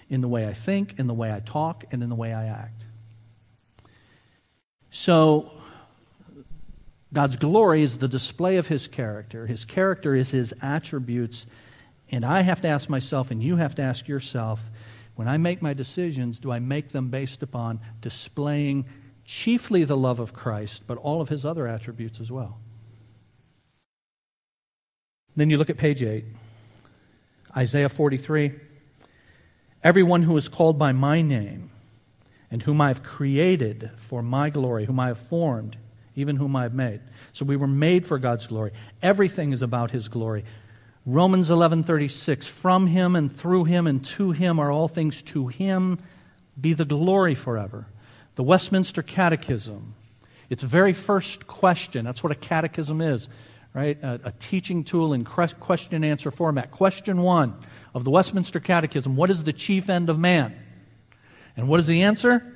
in 0.10 0.22
the 0.22 0.28
way 0.28 0.48
I 0.48 0.54
think, 0.54 1.00
in 1.00 1.08
the 1.08 1.14
way 1.14 1.34
I 1.34 1.40
talk, 1.40 1.84
and 1.92 2.02
in 2.02 2.10
the 2.10 2.16
way 2.16 2.34
I 2.34 2.46
act. 2.46 2.86
So, 4.90 5.52
God's 7.14 7.36
glory 7.36 7.84
is 7.84 7.98
the 7.98 8.08
display 8.08 8.58
of 8.58 8.68
His 8.68 8.88
character. 8.88 9.48
His 9.48 9.66
character 9.66 10.16
is 10.16 10.32
His 10.32 10.54
attributes. 10.62 11.46
And 12.12 12.24
I 12.24 12.42
have 12.42 12.62
to 12.62 12.68
ask 12.68 12.90
myself, 12.90 13.32
and 13.32 13.44
you 13.44 13.58
have 13.58 13.76
to 13.76 13.82
ask 13.82 14.08
yourself, 14.08 14.62
when 15.16 15.28
I 15.28 15.38
make 15.38 15.62
my 15.62 15.74
decisions, 15.74 16.40
do 16.40 16.52
I 16.52 16.60
make 16.60 16.90
them 16.90 17.10
based 17.10 17.44
upon 17.44 17.80
displaying 18.02 18.86
chiefly 19.26 19.84
the 19.84 19.98
love 19.98 20.20
of 20.20 20.34
Christ, 20.34 20.84
but 20.88 20.98
all 21.00 21.22
of 21.22 21.30
His 21.30 21.44
other 21.44 21.68
attributes 21.68 22.20
as 22.20 22.32
well? 22.32 22.60
Then 25.36 25.50
you 25.50 25.58
look 25.58 25.70
at 25.70 25.78
page 25.78 26.02
8, 26.02 26.24
Isaiah 27.56 27.90
43. 27.90 28.54
Everyone 29.84 30.24
who 30.24 30.36
is 30.38 30.48
called 30.48 30.80
by 30.80 30.92
my 30.92 31.22
name, 31.22 31.70
and 32.50 32.62
whom 32.62 32.80
I 32.80 32.88
have 32.88 33.04
created 33.04 33.92
for 33.98 34.22
my 34.22 34.50
glory, 34.50 34.86
whom 34.86 35.00
I 35.00 35.08
have 35.08 35.20
formed, 35.20 35.78
even 36.16 36.38
whom 36.38 36.56
I 36.56 36.64
have 36.64 36.74
made. 36.74 37.02
So 37.34 37.46
we 37.46 37.56
were 37.56 37.68
made 37.68 38.06
for 38.06 38.18
God's 38.18 38.48
glory. 38.48 38.72
Everything 39.02 39.52
is 39.52 39.62
about 39.62 39.92
his 39.92 40.08
glory. 40.08 40.46
Romans 41.08 41.50
11:36 41.50 42.50
From 42.50 42.86
him 42.86 43.16
and 43.16 43.32
through 43.32 43.64
him 43.64 43.88
and 43.88 44.04
to 44.04 44.32
him 44.32 44.60
are 44.60 44.70
all 44.70 44.90
things 44.90 45.22
to 45.24 45.48
him 45.48 46.00
be 46.60 46.74
the 46.74 46.84
glory 46.84 47.34
forever. 47.34 47.88
The 48.36 48.44
Westminster 48.44 49.02
Catechism 49.02 49.96
its 50.50 50.64
very 50.64 50.94
first 50.94 51.48
question 51.48 52.04
that's 52.06 52.22
what 52.22 52.32
a 52.32 52.36
catechism 52.36 53.02
is 53.02 53.30
right 53.74 54.02
a, 54.04 54.20
a 54.26 54.32
teaching 54.34 54.84
tool 54.84 55.14
in 55.14 55.24
question 55.26 55.96
and 55.96 56.06
answer 56.06 56.30
format 56.30 56.72
question 56.72 57.22
1 57.22 57.56
of 57.96 58.04
the 58.04 58.12
Westminster 58.12 58.60
Catechism 58.60 59.16
what 59.16 59.30
is 59.30 59.46
the 59.46 59.54
chief 59.54 59.90
end 59.90 60.10
of 60.10 60.20
man? 60.20 60.54
And 61.56 61.70
what 61.70 61.80
is 61.80 61.88
the 61.88 62.04
answer? 62.04 62.56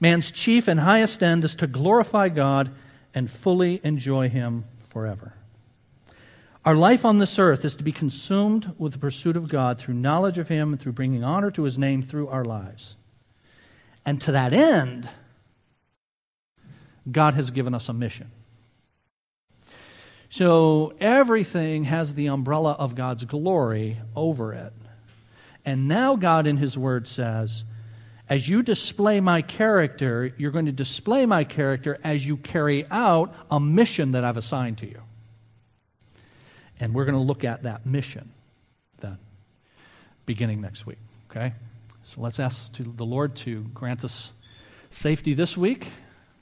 Man's 0.00 0.32
chief 0.32 0.66
and 0.66 0.80
highest 0.80 1.22
end 1.22 1.44
is 1.44 1.54
to 1.56 1.68
glorify 1.68 2.28
God 2.28 2.72
and 3.14 3.30
fully 3.30 3.80
enjoy 3.84 4.28
Him 4.28 4.64
forever. 4.88 5.34
Our 6.64 6.76
life 6.76 7.04
on 7.04 7.18
this 7.18 7.40
earth 7.40 7.64
is 7.64 7.74
to 7.76 7.82
be 7.82 7.90
consumed 7.90 8.72
with 8.78 8.92
the 8.92 8.98
pursuit 8.98 9.36
of 9.36 9.48
God 9.48 9.78
through 9.78 9.94
knowledge 9.94 10.38
of 10.38 10.48
Him 10.48 10.72
and 10.72 10.80
through 10.80 10.92
bringing 10.92 11.24
honor 11.24 11.50
to 11.50 11.64
His 11.64 11.76
name 11.76 12.02
through 12.02 12.28
our 12.28 12.44
lives. 12.44 12.94
And 14.06 14.20
to 14.22 14.32
that 14.32 14.52
end, 14.52 15.08
God 17.10 17.34
has 17.34 17.50
given 17.50 17.74
us 17.74 17.88
a 17.88 17.92
mission. 17.92 18.30
So 20.30 20.94
everything 21.00 21.84
has 21.84 22.14
the 22.14 22.28
umbrella 22.28 22.72
of 22.72 22.94
God's 22.94 23.24
glory 23.24 23.98
over 24.14 24.52
it. 24.52 24.72
And 25.64 25.88
now 25.88 26.14
God 26.14 26.46
in 26.46 26.56
His 26.58 26.78
Word 26.78 27.08
says, 27.08 27.64
as 28.28 28.48
you 28.48 28.62
display 28.62 29.20
my 29.20 29.42
character, 29.42 30.32
you're 30.38 30.52
going 30.52 30.66
to 30.66 30.72
display 30.72 31.26
my 31.26 31.42
character 31.42 31.98
as 32.04 32.24
you 32.24 32.36
carry 32.36 32.86
out 32.88 33.34
a 33.50 33.58
mission 33.58 34.12
that 34.12 34.24
I've 34.24 34.36
assigned 34.36 34.78
to 34.78 34.86
you. 34.86 35.02
And 36.82 36.92
we're 36.94 37.04
going 37.04 37.14
to 37.14 37.20
look 37.20 37.44
at 37.44 37.62
that 37.62 37.86
mission 37.86 38.32
then, 38.98 39.16
beginning 40.26 40.60
next 40.60 40.84
week. 40.84 40.98
Okay? 41.30 41.52
So 42.02 42.20
let's 42.20 42.40
ask 42.40 42.72
to 42.72 42.82
the 42.82 43.04
Lord 43.04 43.36
to 43.36 43.60
grant 43.72 44.02
us 44.02 44.32
safety 44.90 45.32
this 45.32 45.56
week. 45.56 45.86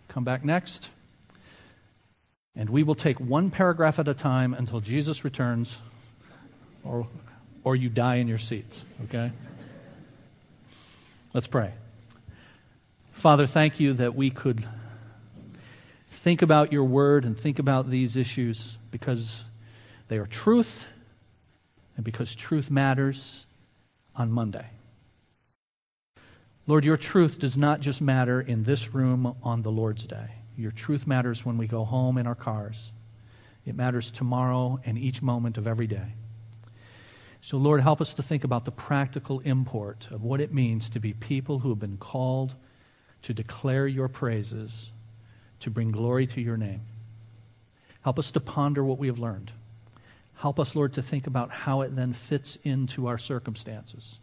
Come 0.08 0.24
back 0.24 0.42
next. 0.42 0.88
And 2.56 2.70
we 2.70 2.82
will 2.82 2.94
take 2.94 3.20
one 3.20 3.50
paragraph 3.50 3.98
at 3.98 4.08
a 4.08 4.14
time 4.14 4.54
until 4.54 4.80
Jesus 4.80 5.24
returns 5.24 5.76
or 6.84 7.06
or 7.62 7.76
you 7.76 7.90
die 7.90 8.14
in 8.14 8.26
your 8.26 8.38
seats, 8.38 8.82
okay? 9.04 9.32
Let's 11.34 11.48
pray. 11.48 11.74
Father, 13.12 13.46
thank 13.46 13.78
you 13.78 13.92
that 13.92 14.14
we 14.14 14.30
could 14.30 14.66
think 16.08 16.40
about 16.40 16.72
your 16.72 16.84
word 16.84 17.26
and 17.26 17.38
think 17.38 17.58
about 17.58 17.90
these 17.90 18.16
issues 18.16 18.78
because 18.90 19.44
they 20.10 20.18
are 20.18 20.26
truth 20.26 20.88
and 21.94 22.04
because 22.04 22.34
truth 22.34 22.68
matters 22.68 23.46
on 24.16 24.32
Monday. 24.32 24.66
Lord, 26.66 26.84
your 26.84 26.96
truth 26.96 27.38
does 27.38 27.56
not 27.56 27.78
just 27.78 28.00
matter 28.00 28.40
in 28.40 28.64
this 28.64 28.92
room 28.92 29.36
on 29.44 29.62
the 29.62 29.70
Lord's 29.70 30.02
day. 30.02 30.32
Your 30.56 30.72
truth 30.72 31.06
matters 31.06 31.46
when 31.46 31.56
we 31.58 31.68
go 31.68 31.84
home 31.84 32.18
in 32.18 32.26
our 32.26 32.34
cars. 32.34 32.90
It 33.64 33.76
matters 33.76 34.10
tomorrow 34.10 34.80
and 34.84 34.98
each 34.98 35.22
moment 35.22 35.56
of 35.56 35.68
every 35.68 35.86
day. 35.86 36.14
So, 37.40 37.56
Lord, 37.56 37.80
help 37.80 38.00
us 38.00 38.12
to 38.14 38.22
think 38.22 38.42
about 38.42 38.64
the 38.64 38.72
practical 38.72 39.38
import 39.40 40.08
of 40.10 40.24
what 40.24 40.40
it 40.40 40.52
means 40.52 40.90
to 40.90 40.98
be 40.98 41.12
people 41.12 41.60
who 41.60 41.68
have 41.68 41.78
been 41.78 41.98
called 41.98 42.56
to 43.22 43.32
declare 43.32 43.86
your 43.86 44.08
praises, 44.08 44.90
to 45.60 45.70
bring 45.70 45.92
glory 45.92 46.26
to 46.26 46.40
your 46.40 46.56
name. 46.56 46.80
Help 48.02 48.18
us 48.18 48.32
to 48.32 48.40
ponder 48.40 48.82
what 48.82 48.98
we 48.98 49.06
have 49.06 49.20
learned. 49.20 49.52
Help 50.40 50.58
us, 50.58 50.74
Lord, 50.74 50.94
to 50.94 51.02
think 51.02 51.26
about 51.26 51.50
how 51.50 51.82
it 51.82 51.94
then 51.94 52.14
fits 52.14 52.56
into 52.64 53.06
our 53.06 53.18
circumstances. 53.18 54.18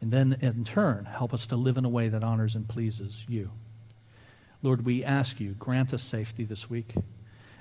And 0.00 0.10
then, 0.10 0.36
in 0.40 0.64
turn, 0.64 1.04
help 1.04 1.32
us 1.32 1.46
to 1.46 1.56
live 1.56 1.76
in 1.76 1.84
a 1.84 1.88
way 1.88 2.08
that 2.08 2.24
honors 2.24 2.56
and 2.56 2.68
pleases 2.68 3.24
you. 3.28 3.52
Lord, 4.60 4.84
we 4.84 5.04
ask 5.04 5.38
you, 5.38 5.52
grant 5.52 5.94
us 5.94 6.02
safety 6.02 6.44
this 6.44 6.68
week 6.68 6.94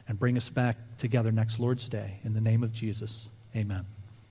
and 0.08 0.18
bring 0.18 0.36
us 0.36 0.50
back 0.50 0.78
together 0.98 1.32
next 1.32 1.60
Lord's 1.60 1.88
Day. 1.88 2.20
In 2.24 2.34
the 2.34 2.42
name 2.42 2.64
of 2.64 2.74
Jesus, 2.74 3.28
amen. 3.56 3.86